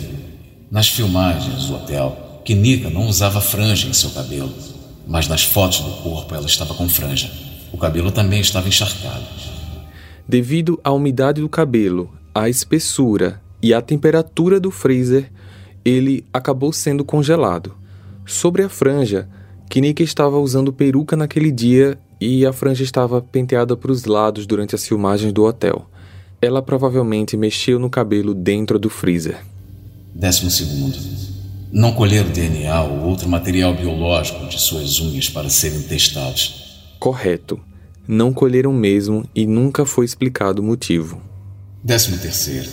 Nas 0.72 0.88
filmagens 0.88 1.66
do 1.66 1.76
hotel, 1.76 2.42
Kinika 2.46 2.90
não 2.90 3.08
usava 3.08 3.42
franja 3.42 3.88
em 3.88 3.94
seu 3.94 4.10
cabelo, 4.12 4.54
mas 5.06 5.28
nas 5.28 5.44
fotos 5.44 5.82
do 5.82 5.92
corpo 6.02 6.34
ela 6.34 6.46
estava 6.46 6.74
com 6.74 6.88
franja. 6.88 7.30
O 7.74 7.78
cabelo 7.78 8.12
também 8.12 8.40
estava 8.40 8.70
encharcado. 8.70 9.26
Devido 10.32 10.80
à 10.82 10.94
umidade 10.94 11.42
do 11.42 11.50
cabelo, 11.50 12.10
à 12.34 12.48
espessura 12.48 13.42
e 13.62 13.74
à 13.74 13.82
temperatura 13.82 14.62
do 14.62 14.72
freezer, 14.72 15.30
ele 15.84 16.24
acabou 16.32 16.72
sendo 16.72 17.04
congelado. 17.04 17.74
Sobre 18.26 18.64
a 18.64 18.70
franja, 18.70 19.28
Kinika 19.70 20.02
estava 20.02 20.40
usando 20.40 20.72
peruca 20.72 21.18
naquele 21.18 21.52
dia 21.52 21.98
e 22.18 22.46
a 22.46 22.54
franja 22.54 22.82
estava 22.82 23.22
penteada 23.22 23.76
para 23.76 23.92
os 23.92 24.06
lados 24.06 24.48
durante 24.48 24.74
as 24.74 24.88
filmagens 24.88 25.34
do 25.34 25.44
hotel. 25.44 25.86
Ela 26.42 26.62
provavelmente 26.62 27.36
mexeu 27.36 27.78
no 27.78 27.90
cabelo 27.90 28.34
dentro 28.34 28.80
do 28.80 28.90
freezer. 28.90 29.38
Décimo 30.16 30.50
segundo. 30.50 30.98
Não 31.74 31.92
colher 31.92 32.24
DNA 32.24 32.82
ou 32.84 33.10
outro 33.10 33.28
material 33.28 33.74
biológico 33.74 34.46
de 34.48 34.62
suas 34.62 34.98
unhas 35.02 35.28
para 35.28 35.50
serem 35.50 35.82
testados. 35.82 36.80
Correto. 37.02 37.60
Não 38.14 38.34
colheram 38.34 38.74
mesmo 38.74 39.24
e 39.34 39.48
nunca 39.48 39.86
foi 39.86 40.04
explicado 40.04 40.62
o 40.62 40.66
motivo. 40.66 41.22
Décimo 41.82 42.18
terceiro. 42.18 42.68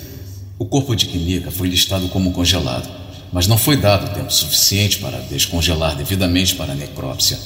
O 0.58 0.66
corpo 0.66 0.96
de 0.96 1.06
Kinika 1.06 1.48
foi 1.52 1.68
listado 1.68 2.08
como 2.08 2.32
congelado, 2.32 2.88
mas 3.32 3.46
não 3.46 3.56
foi 3.56 3.76
dado 3.76 4.12
tempo 4.12 4.32
suficiente 4.32 4.98
para 4.98 5.20
descongelar 5.20 5.96
devidamente 5.96 6.56
para 6.56 6.72
a 6.72 6.74
necrópsia. 6.74 7.38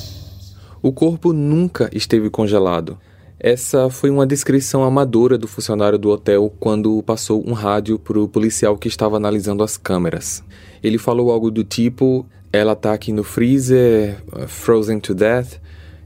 O 0.81 0.91
corpo 0.91 1.35
nunca 1.35 1.91
esteve 1.93 2.31
congelado. 2.31 2.99
Essa 3.39 3.91
foi 3.91 4.09
uma 4.09 4.27
descrição 4.27 4.83
amadora 4.85 5.37
do 5.37 5.47
funcionário 5.47 5.99
do 5.99 6.09
hotel 6.09 6.51
quando 6.59 7.03
passou 7.03 7.47
um 7.47 7.53
rádio 7.53 7.99
para 7.99 8.19
o 8.19 8.27
policial 8.27 8.79
que 8.79 8.89
estava 8.89 9.19
analisando 9.19 9.63
as 9.63 9.77
câmeras. 9.77 10.43
Ele 10.83 10.97
falou 10.97 11.31
algo 11.31 11.51
do 11.51 11.63
tipo: 11.63 12.25
ela 12.51 12.73
está 12.73 12.95
aqui 12.95 13.13
no 13.13 13.23
freezer, 13.23 14.17
frozen 14.47 14.99
to 14.99 15.13
death, 15.13 15.61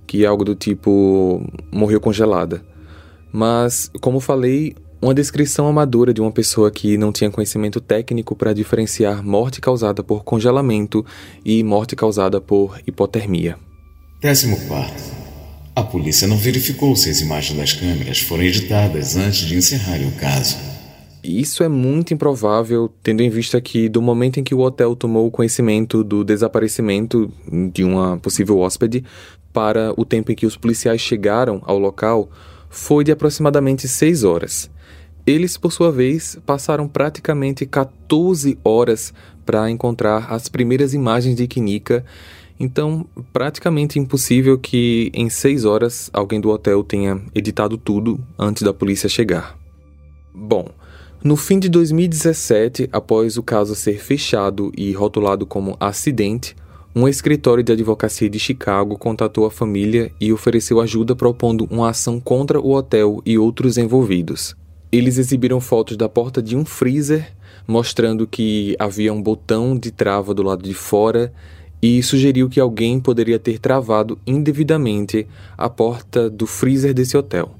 que 0.07 0.25
é 0.25 0.27
algo 0.27 0.45
do 0.45 0.55
tipo 0.55 1.43
morreu 1.73 2.01
congelada. 2.01 2.63
Mas, 3.33 3.91
como 4.01 4.21
falei, 4.21 4.75
uma 5.01 5.15
descrição 5.15 5.67
amadora 5.67 6.15
de 6.15 6.21
uma 6.21 6.33
pessoa 6.33 6.71
que 6.71 6.97
não 6.97 7.13
tinha 7.13 7.31
conhecimento 7.31 7.81
técnico 7.81 8.35
para 8.35 8.53
diferenciar 8.53 9.23
morte 9.23 9.61
causada 9.61 10.03
por 10.03 10.25
congelamento 10.25 11.05
e 11.45 11.63
morte 11.63 11.95
causada 11.95 12.41
por 12.41 12.81
hipotermia. 12.87 13.59
Décimo 14.21 14.59
quarto. 14.67 15.03
A 15.75 15.83
polícia 15.83 16.27
não 16.27 16.39
verificou 16.39 16.97
se 16.97 17.11
as 17.11 17.21
imagens 17.21 17.59
das 17.59 17.73
câmeras 17.75 18.21
foram 18.21 18.45
editadas 18.45 19.17
antes 19.17 19.41
de 19.41 19.57
encerrarem 19.57 20.09
o 20.09 20.13
caso. 20.13 20.57
Isso 21.23 21.63
é 21.63 21.69
muito 21.69 22.15
improvável, 22.15 22.91
tendo 23.03 23.21
em 23.21 23.29
vista 23.29 23.61
que, 23.61 23.89
do 23.89 24.01
momento 24.01 24.39
em 24.39 24.45
que 24.45 24.55
o 24.55 24.61
hotel 24.61 24.95
tomou 24.97 25.31
conhecimento 25.31 26.03
do 26.03 26.25
desaparecimento 26.25 27.31
de 27.73 27.83
uma 27.85 28.17
possível 28.17 28.59
hóspede 28.61 29.05
para 29.57 29.95
o 29.97 30.05
tempo 30.05 30.31
em 30.31 30.35
que 30.35 30.45
os 30.45 30.55
policiais 30.55 31.01
chegaram 31.01 31.63
ao 31.65 31.79
local, 31.79 32.29
foi 32.69 33.03
de 33.03 33.11
aproximadamente 33.11 33.89
seis 33.89 34.23
horas. 34.23 34.71
Eles, 35.27 35.57
por 35.57 35.73
sua 35.73 35.91
vez, 35.91 36.39
passaram 36.45 36.87
praticamente 36.87 37.65
14 37.65 38.59
horas 38.63 39.15
para 39.47 39.71
encontrar 39.71 40.31
as 40.31 40.47
primeiras 40.47 40.93
imagens 40.93 41.37
de 41.37 41.47
Kinika 41.47 42.05
então, 42.59 43.07
praticamente 43.33 43.99
impossível 43.99 44.59
que 44.59 45.11
em 45.15 45.29
seis 45.29 45.65
horas 45.65 46.11
alguém 46.13 46.41
do 46.41 46.51
hotel 46.51 46.83
tenha 46.83 47.21
editado 47.35 47.77
tudo 47.77 48.19
antes 48.39 48.63
da 48.63 48.73
polícia 48.73 49.09
chegar. 49.09 49.59
Bom, 50.35 50.71
no 51.23 51.37
fim 51.37 51.59
de 51.59 51.69
2017, 51.69 52.89
após 52.93 53.37
o 53.37 53.43
caso 53.43 53.75
ser 53.75 53.99
fechado 53.99 54.73
e 54.77 54.93
rotulado 54.93 55.45
como 55.45 55.77
acidente, 55.79 56.57
um 56.97 57.07
escritório 57.07 57.63
de 57.63 57.71
advocacia 57.71 58.27
de 58.27 58.39
Chicago 58.39 58.97
contatou 58.97 59.45
a 59.45 59.51
família 59.51 60.11
e 60.19 60.33
ofereceu 60.33 60.81
ajuda 60.81 61.15
propondo 61.15 61.69
uma 61.71 61.91
ação 61.91 62.19
contra 62.19 62.59
o 62.59 62.73
hotel 62.73 63.21
e 63.27 63.37
outros 63.37 63.77
envolvidos. 63.77 64.57
Eles 64.91 65.19
exibiram 65.19 65.61
fotos 65.61 65.95
da 65.95 66.09
porta 66.09 66.41
de 66.41 66.57
um 66.57 66.65
freezer, 66.65 67.37
mostrando 67.69 68.27
que 68.27 68.75
havia 68.79 69.13
um 69.13 69.21
botão 69.21 69.79
de 69.79 69.91
trava 69.91 70.33
do 70.33 70.43
lado 70.43 70.63
de 70.63 70.73
fora 70.73 71.31
e 71.83 72.03
sugeriu 72.03 72.49
que 72.49 72.59
alguém 72.59 72.99
poderia 72.99 73.39
ter 73.39 73.59
travado 73.59 74.19
indevidamente 74.27 75.27
a 75.59 75.69
porta 75.69 76.31
do 76.31 76.47
freezer 76.47 76.95
desse 76.95 77.15
hotel. 77.15 77.55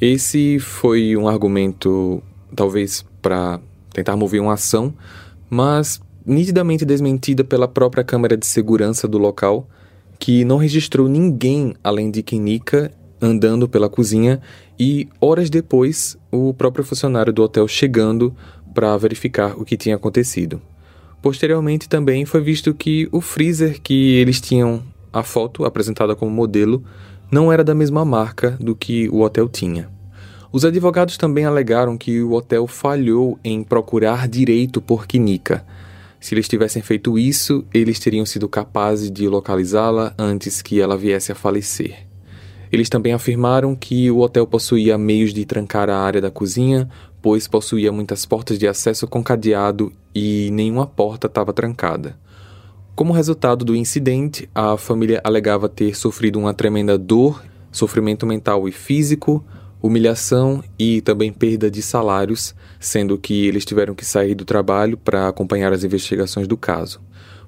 Esse 0.00 0.60
foi 0.60 1.16
um 1.16 1.26
argumento, 1.26 2.22
talvez, 2.54 3.04
para 3.20 3.58
tentar 3.92 4.14
mover 4.14 4.40
uma 4.40 4.52
ação, 4.52 4.94
mas 5.50 6.00
nitidamente 6.24 6.84
desmentida 6.84 7.42
pela 7.44 7.68
própria 7.68 8.04
câmera 8.04 8.36
de 8.36 8.46
segurança 8.46 9.08
do 9.08 9.18
local, 9.18 9.68
que 10.18 10.44
não 10.44 10.56
registrou 10.56 11.08
ninguém 11.08 11.74
além 11.82 12.10
de 12.10 12.22
Kenika 12.22 12.90
andando 13.20 13.68
pela 13.68 13.88
cozinha 13.88 14.40
e 14.78 15.08
horas 15.20 15.50
depois 15.50 16.16
o 16.30 16.54
próprio 16.54 16.84
funcionário 16.84 17.32
do 17.32 17.42
hotel 17.42 17.68
chegando 17.68 18.34
para 18.74 18.96
verificar 18.96 19.60
o 19.60 19.64
que 19.64 19.76
tinha 19.76 19.96
acontecido. 19.96 20.60
Posteriormente 21.20 21.88
também 21.88 22.24
foi 22.24 22.40
visto 22.40 22.72
que 22.72 23.08
o 23.12 23.20
freezer 23.20 23.80
que 23.82 24.14
eles 24.14 24.40
tinham 24.40 24.82
a 25.12 25.22
foto 25.22 25.64
apresentada 25.64 26.16
como 26.16 26.30
modelo 26.30 26.82
não 27.30 27.52
era 27.52 27.62
da 27.62 27.74
mesma 27.74 28.04
marca 28.04 28.56
do 28.58 28.74
que 28.74 29.08
o 29.10 29.20
hotel 29.20 29.48
tinha. 29.48 29.88
Os 30.52 30.64
advogados 30.64 31.16
também 31.16 31.44
alegaram 31.44 31.96
que 31.96 32.20
o 32.22 32.32
hotel 32.32 32.66
falhou 32.66 33.38
em 33.44 33.62
procurar 33.62 34.26
direito 34.26 34.80
por 34.80 35.06
Kinika. 35.06 35.64
Se 36.20 36.34
eles 36.34 36.46
tivessem 36.46 36.82
feito 36.82 37.18
isso, 37.18 37.64
eles 37.72 37.98
teriam 37.98 38.26
sido 38.26 38.46
capazes 38.46 39.10
de 39.10 39.26
localizá-la 39.26 40.14
antes 40.18 40.60
que 40.60 40.78
ela 40.78 40.96
viesse 40.96 41.32
a 41.32 41.34
falecer. 41.34 42.06
Eles 42.70 42.90
também 42.90 43.14
afirmaram 43.14 43.74
que 43.74 44.10
o 44.10 44.18
hotel 44.18 44.46
possuía 44.46 44.98
meios 44.98 45.32
de 45.32 45.44
trancar 45.46 45.88
a 45.88 45.98
área 45.98 46.20
da 46.20 46.30
cozinha, 46.30 46.88
pois 47.22 47.48
possuía 47.48 47.90
muitas 47.90 48.26
portas 48.26 48.58
de 48.58 48.68
acesso 48.68 49.08
com 49.08 49.24
cadeado 49.24 49.92
e 50.14 50.50
nenhuma 50.52 50.86
porta 50.86 51.26
estava 51.26 51.54
trancada. 51.54 52.16
Como 52.94 53.14
resultado 53.14 53.64
do 53.64 53.74
incidente, 53.74 54.48
a 54.54 54.76
família 54.76 55.20
alegava 55.24 55.70
ter 55.70 55.96
sofrido 55.96 56.38
uma 56.38 56.52
tremenda 56.52 56.98
dor, 56.98 57.42
sofrimento 57.72 58.26
mental 58.26 58.68
e 58.68 58.72
físico, 58.72 59.44
humilhação 59.82 60.62
e 60.78 61.00
também 61.00 61.32
perda 61.32 61.70
de 61.70 61.82
salários, 61.82 62.54
sendo 62.78 63.18
que 63.18 63.46
eles 63.46 63.64
tiveram 63.64 63.94
que 63.94 64.04
sair 64.04 64.34
do 64.34 64.44
trabalho 64.44 64.96
para 64.96 65.28
acompanhar 65.28 65.72
as 65.72 65.84
investigações 65.84 66.46
do 66.46 66.56
caso. 66.56 67.00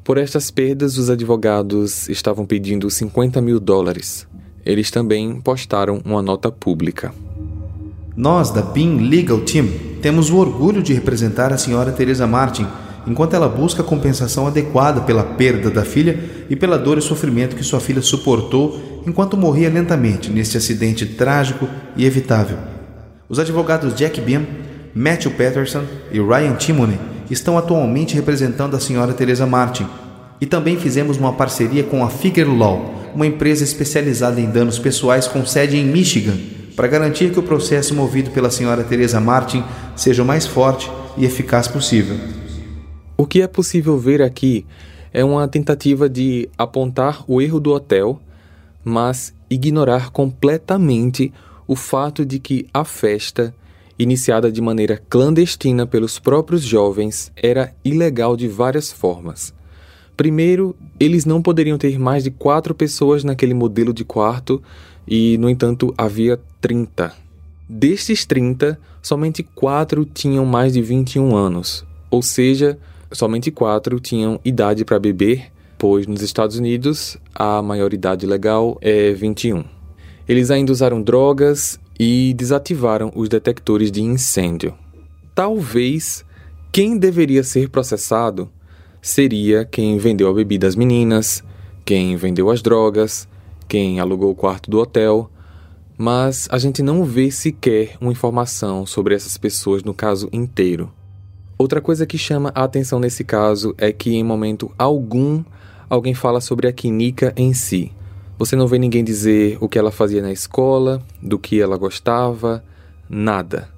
Por 0.05 0.19
estas 0.19 0.51
perdas, 0.51 0.99
os 0.99 1.09
advogados 1.09 2.09
estavam 2.09 2.45
pedindo 2.45 2.91
50 2.91 3.41
mil 3.41 3.61
dólares. 3.61 4.27
Eles 4.65 4.91
também 4.91 5.41
postaram 5.41 6.01
uma 6.05 6.23
nota 6.23 6.51
pública. 6.51 7.15
Nós, 8.17 8.51
da 8.51 8.63
BIM 8.63 9.09
Legal 9.09 9.41
Team, 9.41 9.69
temos 10.01 10.31
o 10.31 10.37
orgulho 10.37 10.83
de 10.83 10.93
representar 10.93 11.53
a 11.53 11.59
senhora 11.59 11.93
Teresa 11.93 12.27
Martin 12.27 12.67
enquanto 13.07 13.35
ela 13.35 13.49
busca 13.49 13.83
a 13.83 13.85
compensação 13.85 14.47
adequada 14.47 15.01
pela 15.01 15.25
perda 15.25 15.71
da 15.71 15.85
filha 15.85 16.19
e 16.49 16.57
pela 16.57 16.79
dor 16.79 16.99
e 16.99 17.03
sofrimento 17.03 17.57
que 17.57 17.65
sua 17.65 17.81
filha 17.81 18.03
suportou 18.03 18.92
enquanto 19.07 19.37
morria 19.37 19.69
lentamente 19.69 20.31
neste 20.31 20.57
acidente 20.57 21.07
trágico 21.07 21.69
e 21.97 22.05
evitável. 22.05 22.59
Os 23.29 23.39
advogados 23.39 23.95
Jack 23.95 24.21
Beam, 24.21 24.47
Matthew 24.95 25.33
Patterson 25.33 25.85
e 26.11 26.21
Ryan 26.21 26.55
Timoney 26.57 26.99
estão 27.31 27.57
atualmente 27.57 28.15
representando 28.15 28.77
a 28.77 28.81
senhora 28.81 29.15
Teresa 29.15 29.47
Martin. 29.47 29.87
E 30.41 30.47
também 30.47 30.77
fizemos 30.77 31.17
uma 31.17 31.33
parceria 31.33 31.85
com 31.85 32.05
a 32.05 32.11
Figure 32.11 32.51
Law, 32.51 32.95
uma 33.15 33.27
empresa 33.27 33.65
especializada 33.65 34.41
em 34.41 34.51
danos 34.51 34.79
pessoais 34.79 35.27
com 35.27 35.47
sede 35.47 35.77
em 35.77 35.85
Michigan, 35.85 36.37
para 36.75 36.89
garantir 36.89 37.31
que 37.31 37.39
o 37.39 37.43
processo 37.43 37.95
movido 37.95 38.31
pela 38.31 38.51
senhora 38.51 38.83
Teresa 38.83 39.21
Martin 39.21 39.63
seja 39.95 40.23
o 40.23 40.27
mais 40.27 40.47
forte 40.47 40.91
e 41.17 41.25
eficaz 41.25 41.69
possível. 41.69 42.17
O 43.17 43.27
que 43.27 43.41
é 43.41 43.47
possível 43.47 43.97
ver 43.99 44.21
aqui 44.21 44.67
é 45.13 45.25
uma 45.25 45.47
tentativa 45.47 46.09
de 46.09 46.49
apontar 46.57 47.23
o 47.29 47.41
erro 47.41 47.61
do 47.61 47.71
hotel, 47.71 48.21
mas 48.85 49.35
ignorar 49.49 50.11
completamente 50.11 51.33
o 51.67 51.77
fato 51.77 52.25
de 52.25 52.39
que 52.39 52.67
a 52.73 52.85
festa, 52.85 53.55
iniciada 53.99 54.51
de 54.51 54.61
maneira 54.61 55.01
clandestina 55.09 55.87
pelos 55.87 56.19
próprios 56.19 56.63
jovens, 56.63 57.31
era 57.37 57.75
ilegal 57.85 58.37
de 58.37 58.49
várias 58.49 58.91
formas. 58.91 59.55
Primeiro, 60.17 60.77
eles 61.01 61.25
não 61.25 61.41
poderiam 61.41 61.79
ter 61.79 61.99
mais 61.99 62.25
de 62.25 62.31
quatro 62.31 62.75
pessoas 62.75 63.25
naquele 63.25 63.55
modelo 63.55 63.93
de 63.93 64.05
quarto 64.05 64.63
e, 65.07 65.39
no 65.39 65.49
entanto, 65.49 65.95
havia 65.97 66.39
30. 66.61 67.13
Destes 67.69 68.27
30, 68.27 68.79
somente 69.01 69.43
quatro 69.43 70.05
tinham 70.05 70.45
mais 70.45 70.75
de 70.75 70.83
21 70.83 71.35
anos, 71.35 71.85
ou 72.11 72.21
seja, 72.21 72.79
somente 73.11 73.51
quatro 73.51 73.99
tinham 73.99 74.39
idade 74.45 74.85
para 74.85 74.99
beber, 74.99 75.51
pois 75.83 76.07
nos 76.07 76.23
Estados 76.23 76.57
Unidos 76.57 77.17
a 77.35 77.61
maioridade 77.61 78.25
legal 78.25 78.79
é 78.81 79.11
21. 79.11 79.65
Eles 80.29 80.49
ainda 80.49 80.71
usaram 80.71 81.03
drogas 81.03 81.77
e 81.99 82.33
desativaram 82.35 83.11
os 83.17 83.29
detectores 83.29 83.91
de 83.91 84.01
incêndio. 84.01 84.75
Talvez 85.35 86.25
quem 86.71 86.97
deveria 86.97 87.43
ser 87.43 87.69
processado 87.69 88.49
seria 89.01 89.65
quem 89.65 89.99
vendeu 89.99 90.29
a 90.29 90.33
bebida 90.33 90.69
às 90.69 90.77
meninas, 90.77 91.43
quem 91.85 92.15
vendeu 92.15 92.49
as 92.49 92.63
drogas, 92.63 93.27
quem 93.67 93.99
alugou 93.99 94.31
o 94.31 94.37
quarto 94.37 94.71
do 94.71 94.79
hotel, 94.79 95.29
mas 95.99 96.47
a 96.53 96.59
gente 96.59 96.81
não 96.81 97.03
vê 97.03 97.29
sequer 97.29 97.97
uma 98.01 98.13
informação 98.13 98.87
sobre 98.87 99.17
essas 99.17 99.37
pessoas 99.37 99.83
no 99.83 99.93
caso 99.93 100.29
inteiro. 100.33 100.93
Outra 101.59 101.81
coisa 101.81 102.07
que 102.07 102.17
chama 102.17 102.53
a 102.55 102.63
atenção 102.63 103.01
nesse 103.01 103.25
caso 103.25 103.75
é 103.77 103.91
que 103.91 104.15
em 104.15 104.23
momento 104.23 104.71
algum 104.79 105.43
alguém 105.93 106.15
fala 106.15 106.41
sobre 106.41 106.67
a 106.67 106.73
Kinika 106.73 107.35
em 107.37 107.53
si. 107.53 107.93
Você 108.39 108.57
não 108.57 108.67
vê 108.67 108.79
ninguém 108.79 109.05
dizer 109.05 109.59
o 109.61 109.69
que 109.69 109.79
ela 109.79 109.91
fazia 109.91 110.23
na 110.23 110.33
escola, 110.33 111.03
do 111.21 111.39
que 111.39 111.61
ela 111.61 111.77
gostava, 111.77 112.65
nada. 113.11 113.69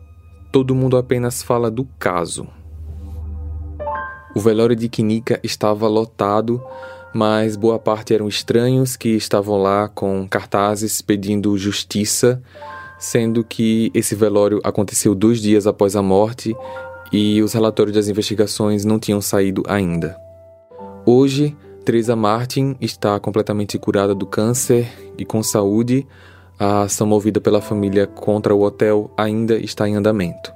Todo 0.53 0.77
mundo 0.77 0.97
apenas 0.97 1.43
fala 1.43 1.69
do 1.69 1.85
caso. 1.99 2.47
O 4.33 4.39
velório 4.39 4.77
de 4.77 4.89
Kinika 4.89 5.41
estava 5.43 5.89
lotado, 5.89 6.63
mas 7.13 7.57
boa 7.57 7.81
parte 7.81 8.15
eram 8.15 8.29
estranhos 8.29 8.95
que 8.95 9.09
estavam 9.09 9.61
lá 9.61 9.89
com 9.89 10.25
cartazes 10.29 11.03
pedindo 11.03 11.59
justiça, 11.59 12.41
sendo 12.97 13.43
que 13.43 13.91
esse 13.93 14.15
velório 14.15 14.61
aconteceu 14.63 15.17
dois 15.17 15.41
dias 15.43 15.67
após 15.67 15.97
a 15.97 16.03
morte 16.03 16.55
e 17.13 17.43
os 17.43 17.53
relatórios 17.53 17.97
das 17.97 18.07
investigações 18.07 18.85
não 18.85 19.01
tinham 19.01 19.21
saído 19.21 19.65
ainda. 19.67 20.17
Hoje, 21.05 21.57
Teresa 21.85 22.17
Martin 22.17 22.77
está 22.81 23.21
completamente 23.21 23.79
curada 23.79 24.15
do 24.15 24.25
câncer 24.25 24.91
e 25.19 25.25
com 25.25 25.43
saúde. 25.43 26.07
A 26.59 26.83
ação 26.83 27.07
movida 27.07 27.41
pela 27.41 27.61
família 27.61 28.07
contra 28.07 28.55
o 28.55 28.63
hotel 28.63 29.11
ainda 29.17 29.59
está 29.59 29.87
em 29.87 29.95
andamento. 29.95 30.51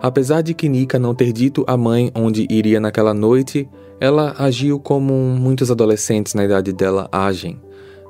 Apesar 0.00 0.40
de 0.40 0.54
Kinika 0.54 0.98
não 0.98 1.14
ter 1.14 1.30
dito 1.30 1.62
à 1.66 1.76
mãe 1.76 2.10
onde 2.14 2.46
iria 2.50 2.80
naquela 2.80 3.12
noite, 3.12 3.68
ela 4.00 4.34
agiu 4.38 4.80
como 4.80 5.12
muitos 5.12 5.70
adolescentes 5.70 6.32
na 6.32 6.44
idade 6.44 6.72
dela 6.72 7.06
agem. 7.12 7.60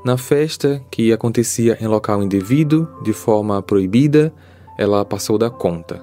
Na 0.04 0.16
festa, 0.16 0.80
que 0.90 1.12
acontecia 1.12 1.76
em 1.80 1.86
local 1.86 2.22
indevido, 2.22 2.88
de 3.02 3.12
forma 3.12 3.60
proibida, 3.60 4.32
ela 4.78 5.04
passou 5.04 5.36
da 5.36 5.50
conta. 5.50 6.00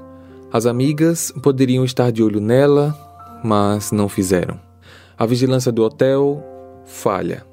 As 0.52 0.66
amigas 0.66 1.32
poderiam 1.42 1.86
estar 1.86 2.12
de 2.12 2.22
olho 2.22 2.42
nela, 2.42 2.96
mas 3.44 3.92
não 3.92 4.10
fizeram. 4.10 4.60
A 5.18 5.26
vigilância 5.26 5.70
do 5.72 5.84
hotel 5.84 6.42
falha. 6.90 7.46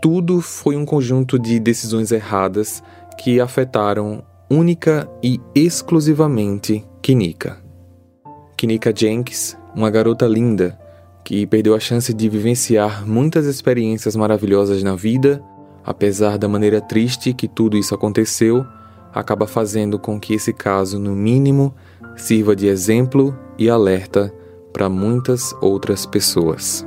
Tudo 0.00 0.40
foi 0.40 0.76
um 0.76 0.84
conjunto 0.84 1.38
de 1.38 1.58
decisões 1.58 2.12
erradas 2.12 2.82
que 3.18 3.40
afetaram 3.40 4.22
única 4.50 5.08
e 5.22 5.40
exclusivamente 5.54 6.84
Kinika. 7.02 7.58
Kinika 8.56 8.92
Jenks, 8.94 9.56
uma 9.74 9.90
garota 9.90 10.26
linda 10.26 10.78
que 11.24 11.46
perdeu 11.46 11.74
a 11.74 11.80
chance 11.80 12.12
de 12.12 12.28
vivenciar 12.28 13.06
muitas 13.06 13.46
experiências 13.46 14.14
maravilhosas 14.14 14.82
na 14.82 14.94
vida, 14.94 15.42
apesar 15.84 16.36
da 16.38 16.46
maneira 16.46 16.80
triste 16.80 17.32
que 17.32 17.48
tudo 17.48 17.78
isso 17.78 17.94
aconteceu, 17.94 18.64
acaba 19.12 19.46
fazendo 19.46 19.98
com 19.98 20.20
que 20.20 20.34
esse 20.34 20.52
caso, 20.52 20.98
no 20.98 21.14
mínimo, 21.14 21.74
sirva 22.14 22.54
de 22.54 22.66
exemplo 22.66 23.36
e 23.58 23.70
alerta 23.70 24.32
para 24.72 24.88
muitas 24.88 25.54
outras 25.62 26.04
pessoas. 26.04 26.86